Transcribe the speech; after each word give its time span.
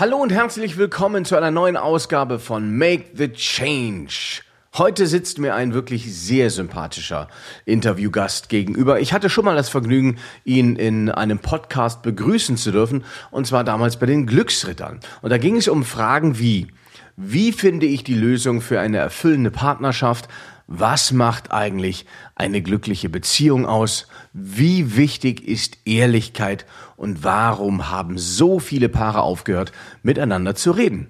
Hallo 0.00 0.16
und 0.16 0.32
herzlich 0.32 0.78
willkommen 0.78 1.26
zu 1.26 1.36
einer 1.36 1.50
neuen 1.50 1.76
Ausgabe 1.76 2.38
von 2.38 2.74
Make 2.74 3.10
the 3.12 3.28
Change. 3.28 4.40
Heute 4.78 5.06
sitzt 5.06 5.38
mir 5.38 5.54
ein 5.54 5.74
wirklich 5.74 6.10
sehr 6.10 6.48
sympathischer 6.48 7.28
Interviewgast 7.66 8.48
gegenüber. 8.48 9.00
Ich 9.00 9.12
hatte 9.12 9.28
schon 9.28 9.44
mal 9.44 9.56
das 9.56 9.68
Vergnügen, 9.68 10.16
ihn 10.42 10.76
in 10.76 11.10
einem 11.10 11.38
Podcast 11.38 12.00
begrüßen 12.00 12.56
zu 12.56 12.72
dürfen, 12.72 13.04
und 13.30 13.46
zwar 13.46 13.62
damals 13.62 13.98
bei 13.98 14.06
den 14.06 14.26
Glücksrittern. 14.26 15.00
Und 15.20 15.28
da 15.28 15.36
ging 15.36 15.56
es 15.56 15.68
um 15.68 15.84
Fragen 15.84 16.38
wie, 16.38 16.68
wie 17.18 17.52
finde 17.52 17.84
ich 17.84 18.02
die 18.02 18.14
Lösung 18.14 18.62
für 18.62 18.80
eine 18.80 18.96
erfüllende 18.96 19.50
Partnerschaft? 19.50 20.30
Was 20.72 21.10
macht 21.10 21.50
eigentlich 21.50 22.06
eine 22.36 22.62
glückliche 22.62 23.08
Beziehung 23.08 23.66
aus? 23.66 24.06
Wie 24.32 24.96
wichtig 24.96 25.44
ist 25.44 25.78
Ehrlichkeit 25.84 26.64
und 26.96 27.24
warum 27.24 27.90
haben 27.90 28.18
so 28.18 28.60
viele 28.60 28.88
Paare 28.88 29.22
aufgehört, 29.22 29.72
miteinander 30.04 30.54
zu 30.54 30.70
reden? 30.70 31.08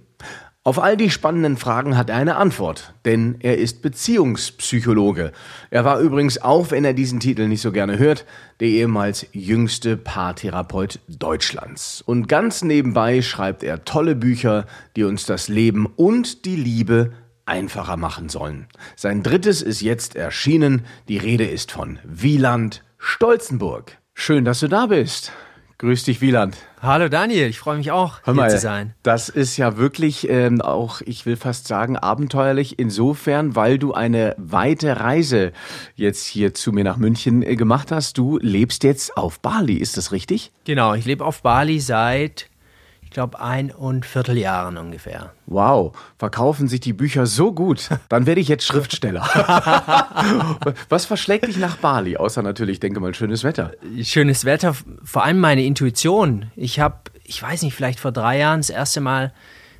Auf 0.62 0.78
all 0.83 0.96
die 0.96 1.10
spannenden 1.10 1.59
Fragen 1.59 1.98
hat 1.98 2.09
er 2.09 2.16
eine 2.16 2.36
Antwort, 2.36 2.95
denn 3.05 3.36
er 3.41 3.59
ist 3.59 3.83
Beziehungspsychologe. 3.83 5.30
Er 5.69 5.84
war 5.84 6.00
übrigens, 6.00 6.41
auch 6.41 6.70
wenn 6.70 6.86
er 6.86 6.95
diesen 6.95 7.20
Titel 7.20 7.47
nicht 7.47 7.61
so 7.61 7.70
gerne 7.70 7.98
hört, 7.98 8.24
der 8.61 8.69
ehemals 8.69 9.27
jüngste 9.33 9.98
Paartherapeut 9.98 11.00
Deutschlands. 11.06 12.00
Und 12.00 12.28
ganz 12.28 12.62
nebenbei 12.62 13.20
schreibt 13.20 13.62
er 13.62 13.84
tolle 13.84 14.17
Bücher, 14.17 14.64
die 14.97 15.05
uns 15.05 15.27
das 15.27 15.48
Leben 15.48 15.84
und 15.84 16.47
die 16.47 16.56
Liebe 16.56 17.12
einfacher 17.51 17.97
machen 17.97 18.29
sollen. 18.29 18.67
Sein 18.97 19.23
drittes 19.23 19.61
ist 19.61 19.83
jetzt 19.83 20.17
erschienen. 20.17 20.87
Die 21.09 21.19
Rede 21.19 21.45
ist 21.45 21.73
von 21.73 21.98
Wieland 22.05 22.83
Stolzenburg. 22.97 23.98
Schön, 24.15 24.45
dass 24.45 24.61
du 24.61 24.69
da 24.69 24.87
bist. 24.87 25.33
Grüß 25.79 26.05
dich, 26.05 26.20
Wieland. 26.20 26.59
Hallo 26.83 27.09
Daniel, 27.09 27.48
ich 27.48 27.59
freue 27.59 27.79
mich 27.79 27.91
auch, 27.91 28.20
Hör 28.25 28.34
mal, 28.34 28.48
hier 28.48 28.57
zu 28.57 28.61
sein. 28.61 28.92
Das 29.03 29.31
ist 29.31 29.57
ja 29.57 29.79
wirklich 29.79 30.29
ähm, 30.29 30.61
auch, 30.61 31.01
ich 31.01 31.25
will 31.25 31.37
fast 31.37 31.67
sagen, 31.67 31.97
abenteuerlich 31.97 32.79
insofern, 32.79 33.57
weil 33.57 33.79
du 33.79 33.95
eine 33.95 34.35
weite 34.37 35.01
Reise 35.01 35.53
jetzt 35.95 36.27
hier 36.27 36.53
zu 36.53 36.73
mir 36.73 36.85
nach 36.85 36.98
München 36.98 37.42
äh, 37.42 37.57
gemacht 37.57 37.92
hast. 37.92 38.19
Du 38.19 38.39
lebst 38.42 38.85
jetzt 38.85 39.17
auf 39.17 39.41
Bali, 39.41 39.77
ist 39.77 39.97
das 39.97 40.12
richtig? 40.12 40.53
Genau, 40.64 40.92
ich 40.92 41.07
lebe 41.07 41.25
auf 41.25 41.41
Bali 41.41 41.81
seit 41.81 42.50
ich 43.11 43.14
glaube, 43.14 43.41
ein 43.41 43.72
und 43.72 44.06
Vierteljahren 44.06 44.78
ungefähr. 44.78 45.33
Wow, 45.47 45.98
verkaufen 46.16 46.69
sich 46.69 46.78
die 46.78 46.92
Bücher 46.92 47.27
so 47.27 47.52
gut. 47.52 47.89
Dann 48.08 48.25
werde 48.25 48.41
ich 48.41 48.47
jetzt 48.47 48.64
Schriftsteller. 48.64 49.22
Was 50.89 51.06
verschlägt 51.06 51.48
dich 51.48 51.56
nach 51.56 51.77
Bali? 51.78 52.17
Außer 52.17 52.41
natürlich, 52.41 52.78
denke 52.78 53.00
mal, 53.00 53.12
schönes 53.12 53.42
Wetter. 53.42 53.72
Schönes 54.00 54.44
Wetter, 54.44 54.77
vor 55.02 55.25
allem 55.25 55.41
meine 55.41 55.64
Intuition. 55.64 56.52
Ich 56.55 56.78
habe, 56.78 56.98
ich 57.25 57.42
weiß 57.42 57.62
nicht, 57.62 57.75
vielleicht 57.75 57.98
vor 57.98 58.12
drei 58.12 58.39
Jahren 58.39 58.61
das 58.61 58.70
erste 58.70 59.00
Mal 59.00 59.33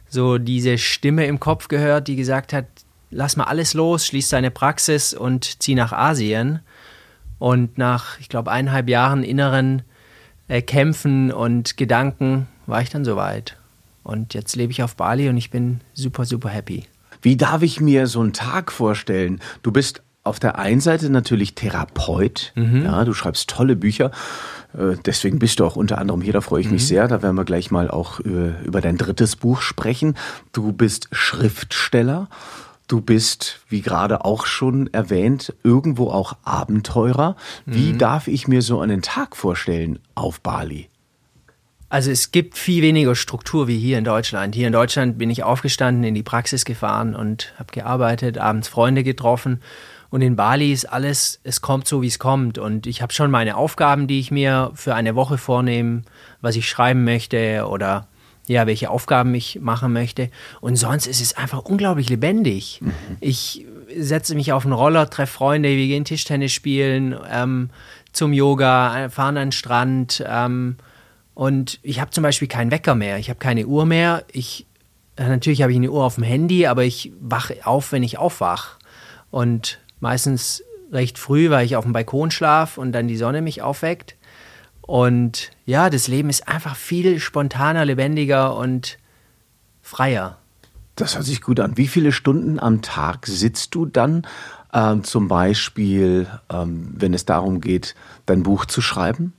so 0.09 0.39
diese 0.39 0.77
Stimme 0.77 1.25
im 1.27 1.39
Kopf 1.39 1.69
gehört, 1.69 2.09
die 2.09 2.17
gesagt 2.17 2.53
hat, 2.53 2.65
lass 3.11 3.37
mal 3.37 3.45
alles 3.45 3.75
los, 3.75 4.07
schließ 4.07 4.31
deine 4.31 4.51
Praxis 4.51 5.15
und 5.15 5.63
zieh 5.63 5.77
nach 5.77 5.93
Asien. 5.93 6.63
Und 7.39 7.79
nach, 7.79 8.19
ich 8.19 8.29
glaube, 8.29 8.51
eineinhalb 8.51 8.89
Jahren 8.89 9.23
inneren 9.23 9.83
äh, 10.49 10.63
Kämpfen 10.63 11.31
und 11.31 11.77
Gedanken 11.77 12.49
war 12.71 12.83
ich 12.83 12.91
dann 12.91 13.05
soweit. 13.05 13.57
Und 14.03 14.35
jetzt 14.35 14.57
lebe 14.57 14.73
ich 14.73 14.83
auf 14.83 14.97
Bali 14.97 15.29
und 15.29 15.37
ich 15.37 15.51
bin 15.51 15.81
super, 15.93 16.25
super 16.25 16.49
happy. 16.49 16.85
Wie 17.23 17.37
darf 17.37 17.63
ich 17.63 17.81
mir 17.81 18.07
so 18.07 18.21
einen 18.21 18.33
Tag 18.33 18.73
vorstellen? 18.73 19.41
Du 19.63 19.73
bist 19.73 20.03
auf 20.23 20.39
der 20.39 20.59
einen 20.59 20.81
Seite 20.81 21.11
natürlich 21.11 21.55
Therapeut, 21.55 22.53
mhm. 22.55 22.85
ja, 22.85 23.05
du 23.05 23.15
schreibst 23.15 23.49
tolle 23.49 23.75
Bücher, 23.75 24.11
äh, 24.75 24.97
deswegen 25.05 25.39
bist 25.39 25.61
du 25.61 25.65
auch 25.65 25.77
unter 25.77 25.99
anderem 25.99 26.21
hier, 26.21 26.35
da 26.35 26.41
freue 26.41 26.61
ich 26.61 26.67
mhm. 26.67 26.75
mich 26.75 26.87
sehr, 26.87 27.09
da 27.09 27.23
werden 27.23 27.37
wir 27.37 27.45
gleich 27.45 27.71
mal 27.71 27.91
auch 27.91 28.21
über, 28.21 28.53
über 28.65 28.81
dein 28.81 28.99
drittes 28.99 29.37
Buch 29.37 29.63
sprechen. 29.63 30.17
Du 30.53 30.73
bist 30.73 31.09
Schriftsteller, 31.11 32.29
du 32.87 33.01
bist, 33.01 33.61
wie 33.69 33.81
gerade 33.81 34.25
auch 34.25 34.45
schon 34.45 34.93
erwähnt, 34.93 35.55
irgendwo 35.63 36.11
auch 36.11 36.37
Abenteurer. 36.45 37.37
Wie 37.65 37.95
mhm. 37.95 37.99
darf 37.99 38.29
ich 38.29 38.47
mir 38.47 38.61
so 38.61 38.81
einen 38.81 39.01
Tag 39.01 39.37
vorstellen 39.37 40.01
auf 40.15 40.41
Bali? 40.41 40.90
Also 41.91 42.13
es 42.13 42.31
gibt 42.31 42.57
viel 42.57 42.83
weniger 42.83 43.17
Struktur 43.17 43.67
wie 43.67 43.77
hier 43.77 43.99
in 43.99 44.05
Deutschland. 44.05 44.55
Hier 44.55 44.69
in 44.69 44.73
Deutschland 44.73 45.19
bin 45.19 45.29
ich 45.29 45.43
aufgestanden, 45.43 46.05
in 46.05 46.15
die 46.15 46.23
Praxis 46.23 46.65
gefahren 46.65 47.17
und 47.17 47.53
habe 47.59 47.73
gearbeitet, 47.73 48.39
abends 48.39 48.69
Freunde 48.69 49.03
getroffen. 49.03 49.61
Und 50.09 50.23
in 50.23 50.37
Bali 50.37 50.73
ist 50.73 50.85
alles, 50.85 51.41
es 51.43 51.61
kommt 51.61 51.89
so, 51.89 52.01
wie 52.01 52.07
es 52.07 52.21
kommt. 52.21 52.59
Und 52.59 52.87
ich 52.87 53.03
habe 53.03 53.13
schon 53.13 53.33
meine 53.33 53.57
Aufgaben, 53.57 54.07
die 54.07 54.21
ich 54.21 54.31
mir 54.31 54.71
für 54.75 54.95
eine 54.95 55.17
Woche 55.17 55.37
vornehme, 55.37 56.03
was 56.41 56.55
ich 56.55 56.69
schreiben 56.69 57.03
möchte 57.03 57.67
oder 57.69 58.07
ja, 58.47 58.69
welche 58.69 58.89
Aufgaben 58.89 59.35
ich 59.35 59.61
machen 59.61 59.93
möchte. 59.93 60.31
Und 60.61 60.77
sonst 60.77 61.09
ist 61.09 61.21
es 61.21 61.37
einfach 61.37 61.65
unglaublich 61.65 62.09
lebendig. 62.09 62.79
Mhm. 62.81 62.93
Ich 63.21 63.67
setze 63.97 64.37
mich 64.37 64.53
auf 64.53 64.65
einen 64.65 64.75
Roller, 64.75 65.11
treffe 65.11 65.33
Freunde, 65.33 65.69
wir 65.71 65.87
gehen 65.89 66.05
Tischtennis 66.05 66.53
spielen, 66.53 67.17
ähm, 67.33 67.71
zum 68.13 68.33
Yoga, 68.33 69.09
fahren 69.09 69.37
an 69.37 69.49
den 69.49 69.53
Strand. 69.53 70.25
Ähm, 70.25 70.77
und 71.35 71.79
ich 71.83 72.01
habe 72.01 72.11
zum 72.11 72.23
Beispiel 72.23 72.49
keinen 72.49 72.71
Wecker 72.71 72.95
mehr, 72.95 73.19
ich 73.19 73.31
habe 73.31 73.39
keine 73.39 73.67
Uhr 73.67 73.87
mehr. 73.87 74.25
Ich, 74.33 74.67
äh, 75.17 75.29
natürlich 75.29 75.63
habe 75.63 75.73
ich 75.73 75.79
eine 75.79 75.91
Uhr 75.91 76.05
auf 76.05 76.17
dem 76.17 76.25
Handy, 76.25 76.67
aber 76.67 76.85
ich 76.85 77.13
wache 77.21 77.57
auf, 77.65 77.93
wenn 77.93 78.03
ich 78.03 78.19
aufwache. 78.19 78.79
Und 79.31 79.79
meistens 80.01 80.63
recht 80.93 81.19
früh, 81.19 81.51
weil 81.51 81.65
ich 81.65 81.77
auf 81.77 81.85
dem 81.85 81.93
Balkon 81.93 82.31
schlafe 82.31 82.81
und 82.81 82.93
dann 82.93 83.09
die 83.09 83.17
Sonne 83.17 83.43
mich 83.43 83.63
aufweckt. 83.63 84.17
Und 84.83 85.51
ja, 85.67 85.89
das 85.89 86.09
Leben 86.09 86.31
ist 86.31 86.49
einfach 86.49 86.75
viel 86.75 87.21
spontaner, 87.21 87.85
lebendiger 87.85 88.57
und 88.57 88.99
freier. 89.83 90.39
Das 90.97 91.15
hört 91.15 91.25
sich 91.25 91.41
gut 91.41 91.61
an. 91.61 91.77
Wie 91.77 91.87
viele 91.87 92.13
Stunden 92.13 92.59
am 92.59 92.83
Tag 92.83 93.27
sitzt 93.27 93.75
du 93.75 93.87
dann 93.87 94.27
ähm, 94.73 95.05
zum 95.05 95.29
Beispiel, 95.29 96.27
ähm, 96.53 96.93
wenn 96.97 97.15
es 97.15 97.25
darum 97.25 97.61
geht, 97.61 97.95
dein 98.27 98.43
Buch 98.43 98.67
zu 98.67 98.81
schreiben? 98.81 99.33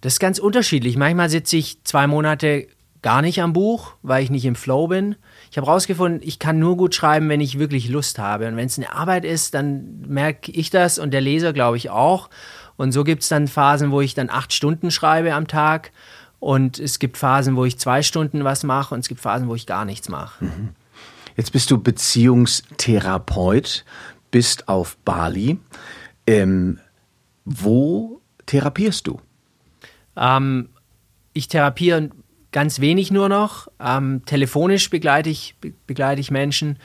Das 0.00 0.14
ist 0.14 0.20
ganz 0.20 0.38
unterschiedlich. 0.38 0.96
Manchmal 0.96 1.30
sitze 1.30 1.56
ich 1.56 1.82
zwei 1.84 2.06
Monate 2.06 2.68
gar 3.02 3.22
nicht 3.22 3.40
am 3.40 3.52
Buch, 3.52 3.94
weil 4.02 4.22
ich 4.22 4.30
nicht 4.30 4.44
im 4.44 4.54
Flow 4.54 4.88
bin. 4.88 5.16
Ich 5.50 5.56
habe 5.56 5.66
herausgefunden, 5.66 6.20
ich 6.22 6.38
kann 6.38 6.58
nur 6.58 6.76
gut 6.76 6.94
schreiben, 6.94 7.28
wenn 7.28 7.40
ich 7.40 7.58
wirklich 7.58 7.88
Lust 7.88 8.18
habe. 8.18 8.48
Und 8.48 8.56
wenn 8.56 8.66
es 8.66 8.78
eine 8.78 8.92
Arbeit 8.92 9.24
ist, 9.24 9.54
dann 9.54 10.00
merke 10.06 10.50
ich 10.52 10.70
das 10.70 10.98
und 10.98 11.12
der 11.12 11.20
Leser, 11.20 11.52
glaube 11.52 11.76
ich, 11.76 11.90
auch. 11.90 12.28
Und 12.76 12.92
so 12.92 13.04
gibt 13.04 13.22
es 13.22 13.28
dann 13.28 13.48
Phasen, 13.48 13.90
wo 13.90 14.00
ich 14.00 14.14
dann 14.14 14.30
acht 14.30 14.52
Stunden 14.52 14.90
schreibe 14.90 15.34
am 15.34 15.46
Tag. 15.46 15.92
Und 16.40 16.78
es 16.78 16.98
gibt 16.98 17.18
Phasen, 17.18 17.56
wo 17.56 17.64
ich 17.64 17.78
zwei 17.78 18.02
Stunden 18.02 18.44
was 18.44 18.62
mache 18.62 18.94
und 18.94 19.00
es 19.00 19.08
gibt 19.08 19.20
Phasen, 19.20 19.48
wo 19.48 19.54
ich 19.54 19.66
gar 19.66 19.84
nichts 19.84 20.08
mache. 20.08 20.44
Mhm. 20.44 20.70
Jetzt 21.36 21.52
bist 21.52 21.70
du 21.70 21.78
Beziehungstherapeut, 21.78 23.84
bist 24.30 24.68
auf 24.68 24.96
Bali. 24.98 25.58
Ähm, 26.26 26.78
wo 27.44 28.20
therapierst 28.46 29.06
du? 29.06 29.20
Ähm, 30.18 30.68
ich 31.32 31.48
therapiere 31.48 32.10
ganz 32.52 32.80
wenig 32.80 33.10
nur 33.10 33.28
noch. 33.28 33.68
Ähm, 33.80 34.22
telefonisch 34.26 34.90
begleite 34.90 35.30
ich, 35.30 35.54
begleite 35.86 36.20
ich 36.20 36.30
Menschen. 36.30 36.78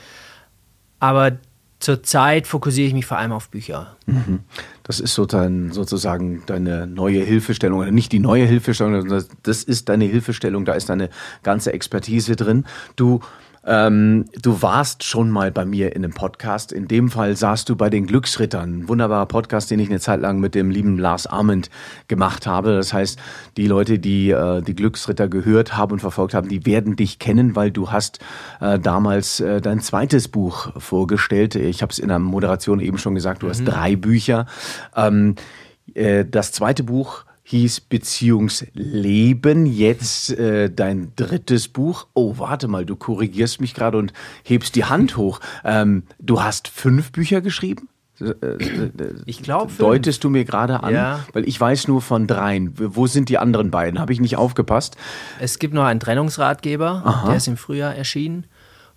Aber 0.99 1.37
zurzeit 1.79 2.47
fokussiere 2.47 2.87
ich 2.87 2.93
mich 2.93 3.05
vor 3.05 3.17
allem 3.17 3.33
auf 3.33 3.49
Bücher. 3.49 3.97
Mhm. 4.05 4.39
Das 4.83 4.99
ist 4.99 5.13
so 5.13 5.25
dein, 5.25 5.71
sozusagen 5.71 6.43
deine 6.45 6.87
neue 6.87 7.23
Hilfestellung, 7.23 7.79
oder 7.79 7.91
nicht 7.91 8.11
die 8.11 8.19
neue 8.19 8.45
Hilfestellung, 8.45 9.01
sondern 9.01 9.25
das 9.43 9.63
ist 9.63 9.89
deine 9.89 10.05
Hilfestellung, 10.05 10.63
da 10.63 10.73
ist 10.73 10.89
deine 10.89 11.09
ganze 11.43 11.73
Expertise 11.73 12.35
drin. 12.35 12.65
Du 12.95 13.19
ähm, 13.65 14.25
du 14.41 14.61
warst 14.61 15.03
schon 15.03 15.31
mal 15.31 15.51
bei 15.51 15.63
mir 15.63 15.95
in 15.95 16.03
einem 16.03 16.13
Podcast. 16.13 16.71
In 16.71 16.87
dem 16.87 17.09
Fall 17.09 17.35
saßt 17.35 17.69
du 17.69 17.75
bei 17.75 17.89
den 17.89 18.05
Glücksrittern. 18.05 18.89
wunderbarer 18.89 19.25
Podcast, 19.25 19.71
den 19.71 19.79
ich 19.79 19.89
eine 19.89 19.99
Zeit 19.99 20.19
lang 20.19 20.39
mit 20.39 20.53
dem 20.53 20.69
lieben 20.69 20.97
Lars 20.97 21.27
Arment 21.27 21.69
gemacht 22.07 22.45
habe. 22.45 22.75
Das 22.75 22.91
heißt, 22.91 23.19
die 23.55 23.67
Leute, 23.67 23.99
die 23.99 24.31
äh, 24.31 24.61
die 24.61 24.75
Glücksritter 24.75 25.29
gehört 25.29 25.77
haben 25.77 25.93
und 25.93 25.99
verfolgt 25.99 26.33
haben, 26.33 26.49
die 26.49 26.65
werden 26.65 26.95
dich 26.95 27.19
kennen, 27.19 27.55
weil 27.55 27.71
du 27.71 27.91
hast 27.91 28.19
äh, 28.59 28.79
damals 28.79 29.39
äh, 29.39 29.61
dein 29.61 29.79
zweites 29.79 30.27
Buch 30.27 30.71
vorgestellt. 30.77 31.55
Ich 31.55 31.81
habe 31.81 31.91
es 31.91 31.99
in 31.99 32.09
der 32.09 32.19
Moderation 32.19 32.81
eben 32.81 32.97
schon 32.97 33.15
gesagt, 33.15 33.43
du 33.43 33.45
mhm. 33.45 33.49
hast 33.51 33.63
drei 33.63 33.95
Bücher. 33.95 34.45
Ähm, 34.95 35.35
äh, 35.93 36.25
das 36.25 36.51
zweite 36.51 36.83
Buch 36.83 37.23
hieß 37.43 37.81
Beziehungsleben, 37.81 39.65
jetzt 39.65 40.31
äh, 40.31 40.69
dein 40.69 41.11
drittes 41.15 41.67
Buch. 41.67 42.07
Oh, 42.13 42.35
warte 42.37 42.67
mal, 42.67 42.85
du 42.85 42.95
korrigierst 42.95 43.59
mich 43.61 43.73
gerade 43.73 43.97
und 43.97 44.13
hebst 44.43 44.75
die 44.75 44.85
Hand 44.85 45.17
hoch. 45.17 45.39
Ähm, 45.63 46.03
du 46.19 46.41
hast 46.41 46.69
fünf 46.69 47.11
Bücher 47.11 47.41
geschrieben? 47.41 47.89
Äh, 48.21 48.25
äh, 48.25 48.89
ich 49.25 49.43
glaube. 49.43 49.73
Deutest 49.77 50.23
du 50.23 50.29
mir 50.29 50.45
gerade 50.45 50.83
an? 50.83 50.93
Ja. 50.93 51.19
Weil 51.33 51.47
ich 51.47 51.59
weiß 51.59 51.87
nur 51.87 52.01
von 52.01 52.27
dreien. 52.27 52.73
Wo 52.77 53.07
sind 53.07 53.29
die 53.29 53.37
anderen 53.37 53.71
beiden? 53.71 53.99
Habe 53.99 54.13
ich 54.13 54.21
nicht 54.21 54.37
aufgepasst? 54.37 54.95
Es 55.39 55.59
gibt 55.59 55.73
noch 55.73 55.83
einen 55.83 55.99
Trennungsratgeber, 55.99 57.01
Aha. 57.05 57.27
der 57.27 57.37
ist 57.37 57.47
im 57.47 57.57
Frühjahr 57.57 57.93
erschienen. 57.93 58.45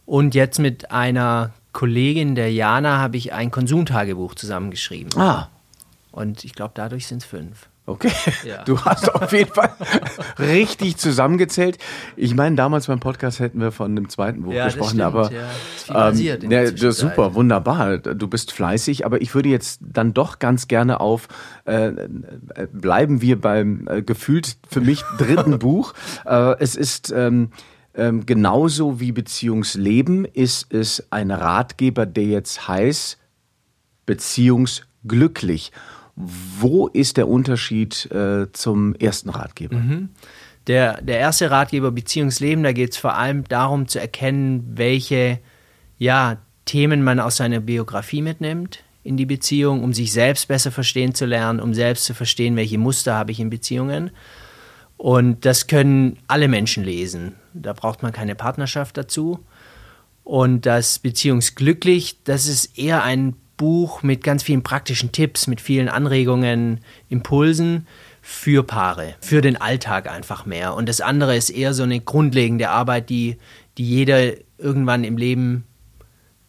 Und 0.04 0.36
jetzt 0.36 0.60
mit 0.60 0.92
einer 0.92 1.52
Kollegin, 1.72 2.36
der 2.36 2.52
Jana, 2.52 2.98
habe 2.98 3.16
ich 3.16 3.32
ein 3.32 3.50
Konsumtagebuch 3.50 4.36
zusammengeschrieben. 4.36 5.20
Ah. 5.20 5.48
Und 6.12 6.44
ich 6.44 6.54
glaube, 6.54 6.72
dadurch 6.74 7.08
sind 7.08 7.18
es 7.18 7.24
fünf. 7.24 7.68
Okay, 7.88 8.10
ja. 8.44 8.64
du 8.64 8.80
hast 8.80 9.14
auf 9.14 9.30
jeden 9.32 9.52
Fall 9.52 9.70
richtig 10.40 10.96
zusammengezählt. 10.96 11.78
Ich 12.16 12.34
meine, 12.34 12.56
damals 12.56 12.88
beim 12.88 12.98
Podcast 12.98 13.38
hätten 13.38 13.60
wir 13.60 13.70
von 13.70 13.94
dem 13.94 14.08
zweiten 14.08 14.42
Buch 14.42 14.52
ja, 14.52 14.64
gesprochen, 14.64 14.88
stimmt, 14.88 15.02
aber 15.02 15.30
ja. 15.30 16.10
Ähm, 16.10 16.18
ja, 16.18 16.36
das 16.36 16.82
ist 16.82 16.98
super, 16.98 17.34
wunderbar. 17.34 17.98
Du 17.98 18.26
bist 18.26 18.50
fleißig, 18.50 19.06
aber 19.06 19.22
ich 19.22 19.32
würde 19.36 19.50
jetzt 19.50 19.78
dann 19.80 20.14
doch 20.14 20.40
ganz 20.40 20.66
gerne 20.66 20.98
auf 20.98 21.28
äh, 21.64 21.86
äh 21.86 22.66
bleiben 22.72 23.22
wir 23.22 23.40
beim 23.40 23.86
äh, 23.88 24.02
gefühlt 24.02 24.56
für 24.68 24.80
mich 24.80 25.02
dritten 25.16 25.58
Buch. 25.60 25.94
Äh, 26.24 26.56
es 26.58 26.74
ist 26.74 27.12
ähm, 27.16 27.50
ähm, 27.94 28.26
genauso 28.26 28.98
wie 28.98 29.12
Beziehungsleben 29.12 30.24
ist 30.24 30.72
es 30.72 31.06
ein 31.10 31.30
Ratgeber, 31.30 32.04
der 32.04 32.24
jetzt 32.24 32.66
heißt 32.66 33.18
Beziehungsglücklich. 34.06 35.70
Wo 36.16 36.86
ist 36.88 37.18
der 37.18 37.28
Unterschied 37.28 38.10
äh, 38.10 38.50
zum 38.52 38.94
ersten 38.94 39.30
Ratgeber? 39.30 39.76
Mhm. 39.76 40.08
Der, 40.66 41.00
der 41.02 41.18
erste 41.18 41.50
Ratgeber 41.50 41.92
Beziehungsleben, 41.92 42.64
da 42.64 42.72
geht 42.72 42.92
es 42.92 42.96
vor 42.96 43.14
allem 43.14 43.44
darum 43.44 43.86
zu 43.86 44.00
erkennen, 44.00 44.72
welche 44.74 45.38
ja, 45.98 46.38
Themen 46.64 47.04
man 47.04 47.20
aus 47.20 47.36
seiner 47.36 47.60
Biografie 47.60 48.22
mitnimmt 48.22 48.82
in 49.04 49.16
die 49.16 49.26
Beziehung, 49.26 49.84
um 49.84 49.92
sich 49.92 50.12
selbst 50.12 50.48
besser 50.48 50.72
verstehen 50.72 51.14
zu 51.14 51.26
lernen, 51.26 51.60
um 51.60 51.74
selbst 51.74 52.04
zu 52.04 52.14
verstehen, 52.14 52.56
welche 52.56 52.78
Muster 52.78 53.14
habe 53.14 53.30
ich 53.30 53.38
in 53.38 53.50
Beziehungen. 53.50 54.10
Und 54.96 55.44
das 55.44 55.68
können 55.68 56.18
alle 56.26 56.48
Menschen 56.48 56.82
lesen. 56.82 57.36
Da 57.54 57.72
braucht 57.72 58.02
man 58.02 58.12
keine 58.12 58.34
Partnerschaft 58.34 58.96
dazu. 58.96 59.38
Und 60.24 60.66
das 60.66 60.98
Beziehungsglücklich, 60.98 62.18
das 62.24 62.48
ist 62.48 62.76
eher 62.76 63.04
ein 63.04 63.36
Buch 63.56 64.02
mit 64.02 64.22
ganz 64.22 64.42
vielen 64.42 64.62
praktischen 64.62 65.12
Tipps, 65.12 65.46
mit 65.46 65.60
vielen 65.60 65.88
Anregungen, 65.88 66.80
Impulsen 67.08 67.86
für 68.22 68.62
Paare, 68.62 69.14
für 69.20 69.40
den 69.40 69.56
Alltag 69.60 70.10
einfach 70.10 70.46
mehr. 70.46 70.74
Und 70.74 70.88
das 70.88 71.00
andere 71.00 71.36
ist 71.36 71.50
eher 71.50 71.74
so 71.74 71.84
eine 71.84 72.00
grundlegende 72.00 72.70
Arbeit, 72.70 73.08
die, 73.08 73.36
die 73.78 73.88
jeder 73.88 74.32
irgendwann 74.58 75.04
im 75.04 75.16
Leben 75.16 75.64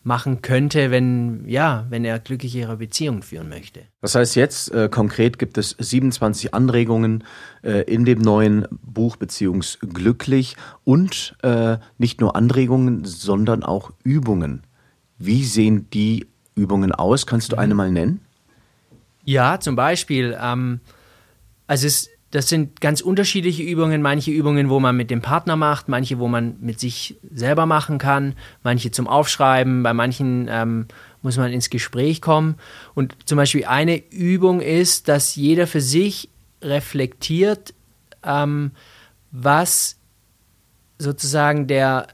machen 0.07 0.41
könnte, 0.41 0.89
wenn, 0.89 1.43
ja, 1.47 1.85
wenn 1.89 2.05
er 2.05 2.17
glücklichere 2.17 2.77
Beziehungen 2.77 3.21
führen 3.23 3.49
möchte. 3.49 3.81
Das 4.01 4.15
heißt, 4.15 4.37
jetzt 4.37 4.71
äh, 4.71 4.87
konkret 4.89 5.37
gibt 5.37 5.57
es 5.57 5.75
27 5.77 6.53
Anregungen 6.53 7.25
äh, 7.61 7.81
in 7.81 8.05
dem 8.05 8.19
neuen 8.19 8.65
Buch 8.71 9.17
Beziehungsglücklich 9.17 10.55
und 10.85 11.35
äh, 11.43 11.77
nicht 11.97 12.21
nur 12.21 12.37
Anregungen, 12.37 13.03
sondern 13.03 13.63
auch 13.63 13.91
Übungen. 14.03 14.63
Wie 15.19 15.43
sehen 15.43 15.89
die 15.91 16.25
Übungen 16.57 16.91
aus? 16.91 17.25
Kannst 17.25 17.51
du 17.51 17.57
eine 17.57 17.73
mhm. 17.73 17.77
mal 17.77 17.91
nennen? 17.91 18.21
Ja, 19.23 19.59
zum 19.59 19.75
Beispiel. 19.75 20.37
Ähm, 20.41 20.79
also 21.67 21.87
es, 21.87 22.09
das 22.31 22.49
sind 22.49 22.81
ganz 22.81 23.01
unterschiedliche 23.01 23.63
Übungen. 23.63 24.01
Manche 24.01 24.31
Übungen, 24.31 24.69
wo 24.69 24.79
man 24.79 24.95
mit 24.95 25.11
dem 25.11 25.21
Partner 25.21 25.55
macht, 25.55 25.87
manche, 25.87 26.19
wo 26.19 26.27
man 26.27 26.57
mit 26.59 26.79
sich 26.79 27.17
selber 27.33 27.65
machen 27.65 27.97
kann, 27.97 28.35
manche 28.63 28.91
zum 28.91 29.07
Aufschreiben. 29.07 29.83
Bei 29.83 29.93
manchen 29.93 30.47
ähm, 30.49 30.87
muss 31.21 31.37
man 31.37 31.51
ins 31.51 31.69
Gespräch 31.69 32.21
kommen. 32.21 32.55
Und 32.95 33.15
zum 33.25 33.37
Beispiel 33.37 33.65
eine 33.65 33.97
Übung 34.11 34.61
ist, 34.61 35.07
dass 35.07 35.35
jeder 35.35 35.67
für 35.67 35.81
sich 35.81 36.29
reflektiert, 36.61 37.73
ähm, 38.23 38.71
was 39.31 39.97
sozusagen 40.99 41.67
der, 41.67 42.07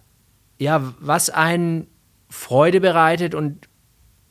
ja, 0.58 0.94
was 1.00 1.30
einen 1.30 1.88
Freude 2.30 2.82
bereitet 2.82 3.36
und 3.36 3.68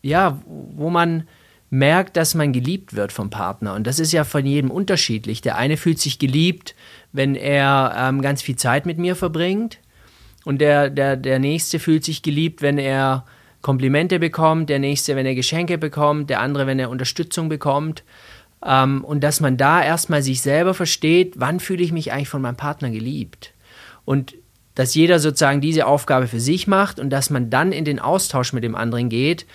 ja, 0.02 0.40
wo 0.46 0.90
man 0.90 1.24
merkt, 1.70 2.18
dass 2.18 2.34
man 2.34 2.52
geliebt 2.52 2.94
wird 2.94 3.12
vom 3.12 3.30
Partner. 3.30 3.74
Und 3.74 3.86
das 3.86 3.98
ist 3.98 4.12
ja 4.12 4.24
von 4.24 4.44
jedem 4.44 4.70
unterschiedlich. 4.70 5.40
Der 5.40 5.56
eine 5.56 5.78
fühlt 5.78 5.98
sich 5.98 6.18
geliebt, 6.18 6.74
wenn 7.12 7.34
er 7.34 7.94
ähm, 7.96 8.20
ganz 8.20 8.42
viel 8.42 8.56
Zeit 8.56 8.84
mit 8.84 8.98
mir 8.98 9.16
verbringt. 9.16 9.78
Und 10.44 10.60
der, 10.60 10.90
der, 10.90 11.16
der 11.16 11.38
nächste 11.38 11.78
fühlt 11.78 12.04
sich 12.04 12.22
geliebt, 12.22 12.60
wenn 12.60 12.76
er 12.76 13.24
Komplimente 13.62 14.18
bekommt, 14.18 14.68
der 14.68 14.80
nächste, 14.80 15.16
wenn 15.16 15.24
er 15.24 15.34
Geschenke 15.34 15.78
bekommt, 15.78 16.28
der 16.28 16.40
andere, 16.40 16.66
wenn 16.66 16.78
er 16.78 16.90
Unterstützung 16.90 17.48
bekommt. 17.48 18.04
Ähm, 18.62 19.02
und 19.02 19.24
dass 19.24 19.40
man 19.40 19.56
da 19.56 19.82
erstmal 19.82 20.22
sich 20.22 20.42
selber 20.42 20.74
versteht, 20.74 21.34
wann 21.36 21.58
fühle 21.58 21.82
ich 21.82 21.92
mich 21.92 22.12
eigentlich 22.12 22.28
von 22.28 22.42
meinem 22.42 22.56
Partner 22.56 22.90
geliebt. 22.90 23.54
Und 24.04 24.34
dass 24.74 24.94
jeder 24.94 25.18
sozusagen 25.18 25.60
diese 25.60 25.86
Aufgabe 25.86 26.26
für 26.26 26.40
sich 26.40 26.66
macht 26.66 26.98
und 26.98 27.10
dass 27.10 27.30
man 27.30 27.50
dann 27.50 27.72
in 27.72 27.84
den 27.84 27.98
Austausch 27.98 28.52
mit 28.52 28.64
dem 28.64 28.74
anderen 28.74 29.08
geht, 29.08 29.46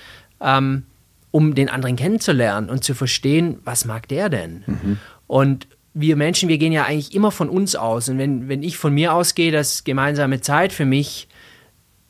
ähm, 0.42 0.84
um 1.32 1.56
den 1.56 1.70
anderen 1.70 1.96
kennenzulernen 1.96 2.70
und 2.70 2.84
zu 2.84 2.94
verstehen, 2.94 3.60
was 3.64 3.86
mag 3.86 4.08
der 4.08 4.30
denn? 4.30 4.64
Mhm. 4.66 4.98
Und 5.28 5.68
wir 5.94 6.16
Menschen, 6.16 6.48
wir 6.48 6.58
gehen 6.58 6.72
ja 6.72 6.86
eigentlich 6.86 7.14
immer 7.14 7.32
von 7.32 7.50
uns 7.50 7.76
aus. 7.76 8.08
Und 8.10 8.18
wenn, 8.18 8.48
wenn 8.50 8.64
ich 8.64 8.78
von 8.78 8.94
mir 8.94 9.14
ausgehe, 9.14 9.52
dass 9.52 9.84
gemeinsame 9.84 10.42
Zeit 10.42 10.72
für 10.72 10.86
mich 10.86 11.28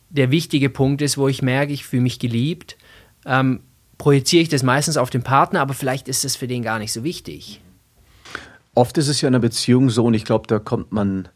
der 0.10 0.32
wichtige 0.32 0.70
Punkt 0.70 1.02
ist, 1.02 1.18
wo 1.18 1.28
ich 1.28 1.42
merke, 1.42 1.74
ich 1.74 1.86
fühle 1.86 2.04
mich 2.04 2.20
geliebt, 2.20 2.78
ähm, 3.26 3.62
projiziere 3.98 4.44
ich 4.44 4.50
das 4.50 4.64
meistens 4.64 4.98
auf 4.98 5.10
den 5.10 5.24
Partner, 5.24 5.62
aber 5.62 5.74
vielleicht 5.74 6.08
ist 6.08 6.26
es 6.26 6.36
für 6.36 6.48
den 6.48 6.64
gar 6.64 6.80
nicht 6.80 6.94
so 6.94 7.04
wichtig. 7.04 7.62
Oft 8.74 8.98
ist 8.98 9.08
es 9.08 9.22
ja 9.22 9.28
in 9.28 9.36
einer 9.36 9.42
Beziehung 9.42 9.90
so, 9.90 10.06
und 10.06 10.14
ich 10.14 10.24
glaube, 10.24 10.48
da 10.48 10.60
kommt 10.60 10.92
man, 10.92 11.28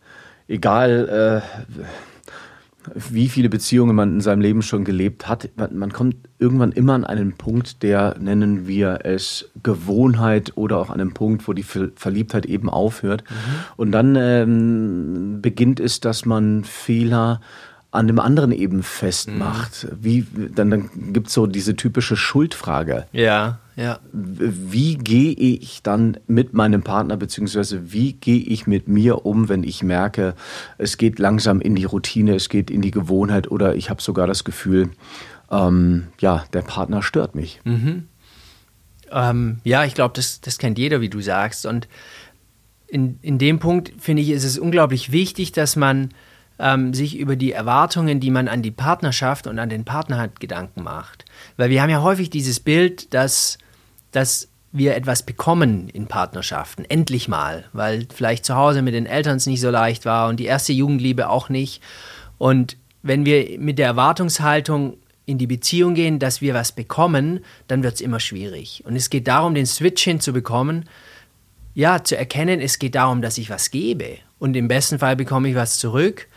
egal 0.48 1.42
äh, 1.44 1.82
wie 2.96 3.30
viele 3.30 3.50
Beziehungen 3.50 3.96
man 3.96 4.14
in 4.16 4.22
seinem 4.22 4.42
Leben 4.42 4.62
schon 4.62 4.84
gelebt 4.84 5.28
hat. 5.28 5.50
Man 5.72 5.94
kommt 5.94 6.16
irgendwann 6.40 6.72
immer 6.72 6.94
an 6.94 7.04
einen 7.04 7.34
Punkt, 7.34 7.84
der 7.84 8.18
nennen 8.20 8.68
wir 8.68 9.00
es 9.04 9.52
Gewohnheit 9.62 10.54
oder 10.56 10.78
auch 10.78 10.90
an 10.90 11.00
einen 11.00 11.14
Punkt, 11.14 11.48
wo 11.48 11.54
die 11.54 11.64
Verliebtheit 11.64 12.46
eben 12.46 12.70
aufhört. 12.70 13.24
Mhm. 13.30 13.36
Und 13.78 13.92
dann 13.92 14.16
ähm, 14.16 15.40
beginnt 15.42 15.80
es, 15.80 16.00
dass 16.00 16.26
man 16.26 16.64
Fehler 16.64 17.42
an 17.92 18.08
dem 18.08 18.20
anderen 18.20 18.54
eben 18.54 18.84
festmacht. 18.84 19.84
Mhm. 19.84 19.98
Wie, 20.02 20.26
dann, 20.56 20.72
dann 20.72 20.90
gibt 21.12 21.28
es 21.28 21.34
so 21.34 21.46
diese 21.46 21.76
typische 21.76 22.16
Schuldfrage. 22.16 23.06
Ja, 23.12 23.60
ja. 23.76 24.00
Wie 24.14 24.96
gehe 24.96 25.34
ich 25.34 25.84
dann 25.84 26.18
mit 26.28 26.54
meinem 26.54 26.84
Partner, 26.84 27.18
beziehungsweise 27.18 27.92
wie 27.92 28.14
gehe 28.14 28.40
ich 28.40 28.66
mit 28.66 28.88
mir 28.88 29.26
um, 29.26 29.50
wenn 29.50 29.64
ich 29.64 29.84
merke, 29.84 30.36
es 30.78 30.98
geht 30.98 31.20
langsam 31.20 31.60
in 31.60 31.76
die 31.76 31.84
Routine, 31.84 32.36
es 32.36 32.48
geht 32.48 32.72
in 32.72 32.82
die 32.82 32.92
Gewohnheit 32.92 33.52
oder 33.52 33.76
ich 33.76 33.90
habe 33.90 34.02
sogar 34.02 34.26
das 34.26 34.46
Gefühl, 34.46 34.92
ähm, 35.50 36.08
ja, 36.20 36.46
der 36.54 36.62
Partner 36.62 37.04
stört 37.04 37.36
mich. 37.36 37.60
Mhm. 37.66 38.08
Ähm, 39.12 39.60
ja, 39.66 39.84
ich 39.84 39.94
glaube, 39.94 40.14
das, 40.16 40.40
das 40.40 40.58
kennt 40.58 40.78
jeder, 40.78 41.02
wie 41.02 41.10
du 41.10 41.20
sagst. 41.20 41.66
Und 41.66 41.90
in, 42.88 43.20
in 43.22 43.38
dem 43.38 43.60
Punkt, 43.60 43.92
finde 44.00 44.22
ich, 44.22 44.30
ist 44.30 44.46
es 44.46 44.58
unglaublich 44.58 45.12
wichtig, 45.12 45.52
dass 45.52 45.76
man 45.76 46.10
ähm, 46.62 46.94
sich 46.94 47.18
über 47.18 47.36
die 47.36 47.52
Erwartungen, 47.52 48.20
die 48.20 48.30
man 48.30 48.48
an 48.48 48.62
die 48.62 48.72
Partnerschaft 48.72 49.48
und 49.48 49.60
an 49.60 49.70
den 49.70 49.84
Partner 49.84 50.20
hat, 50.20 50.40
Gedanken 50.40 50.84
macht. 50.84 51.26
Weil 51.58 51.72
wir 51.72 51.82
haben 51.82 51.90
ja 51.90 52.02
häufig 52.02 52.30
dieses 52.30 52.60
Bild, 52.60 53.14
dass, 53.14 53.58
dass 54.12 54.48
wir 54.72 54.96
etwas 54.96 55.24
bekommen 55.24 55.90
in 55.90 56.08
Partnerschaften, 56.08 56.86
endlich 56.86 57.28
mal, 57.28 57.66
weil 57.74 58.08
vielleicht 58.14 58.46
zu 58.46 58.56
Hause 58.56 58.84
mit 58.84 58.94
den 58.94 59.08
Eltern 59.08 59.38
es 59.38 59.48
nicht 59.48 59.60
so 59.60 59.70
leicht 59.70 60.06
war 60.06 60.30
und 60.30 60.40
die 60.40 60.46
erste 60.46 60.72
Jugendliebe 60.72 61.30
auch 61.30 61.50
nicht. 61.50 61.82
Und 62.38 62.78
wenn 63.02 63.26
wir 63.26 63.60
mit 63.60 63.80
der 63.80 63.88
Erwartungshaltung 63.88 64.98
in 65.26 65.38
die 65.38 65.48
Beziehung 65.48 65.96
gehen, 65.96 66.20
dass 66.20 66.42
wir 66.42 66.54
was 66.54 66.72
bekommen, 66.72 67.44
dann 67.68 67.84
wird 67.84 67.96
es 67.96 68.02
immer 68.02 68.20
schwierig. 68.20 68.84
Und 68.86 68.96
es 68.96 69.10
geht 69.10 69.28
darum, 69.28 69.56
den 69.56 69.66
Switch 69.66 70.04
hinzubekommen, 70.04 70.86
ja, 71.74 72.04
zu 72.04 72.18
erkennen, 72.18 72.60
es 72.60 72.80
geht 72.80 72.96
darum, 72.96 73.22
dass 73.22 73.38
ich 73.38 73.50
was 73.50 73.72
gebe. 73.72 74.18
Und 74.40 74.56
im 74.56 74.68
besten 74.68 75.00
Fall 75.00 75.16
bekomme 75.16 75.50
ich 75.50 75.56
was 75.56 75.80
zurück. 75.80 76.28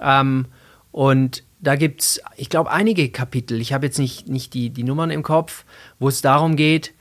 Ähm, 0.00 0.46
und 0.92 1.42
da 1.60 1.76
gibt 1.76 2.02
es, 2.02 2.20
ich 2.36 2.48
glaube, 2.48 2.70
einige 2.70 3.08
Kapitel, 3.10 3.60
ich 3.60 3.72
habe 3.72 3.86
jetzt 3.86 3.98
nicht, 3.98 4.28
nicht 4.28 4.54
die, 4.54 4.70
die 4.70 4.84
Nummern 4.84 5.10
im 5.10 5.22
Kopf, 5.22 5.64
wo 5.98 6.08
es 6.08 6.22
darum 6.22 6.56
geht, 6.56 6.92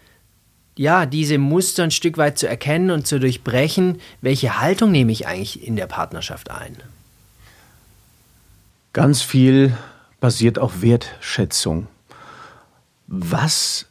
ja, 0.77 1.05
diese 1.05 1.37
Muster 1.37 1.83
ein 1.83 1.91
Stück 1.91 2.17
weit 2.17 2.37
zu 2.37 2.47
erkennen 2.47 2.91
und 2.91 3.07
zu 3.07 3.19
durchbrechen, 3.19 3.99
welche 4.21 4.59
Haltung 4.59 4.91
nehme 4.91 5.11
ich 5.11 5.27
eigentlich 5.27 5.65
in 5.65 5.75
der 5.75 5.87
Partnerschaft 5.87 6.51
ein. 6.51 6.75
Ganz 8.91 9.21
viel 9.21 9.77
basiert 10.19 10.59
auf 10.59 10.81
Wertschätzung. 10.81 11.87
Was 13.07 13.87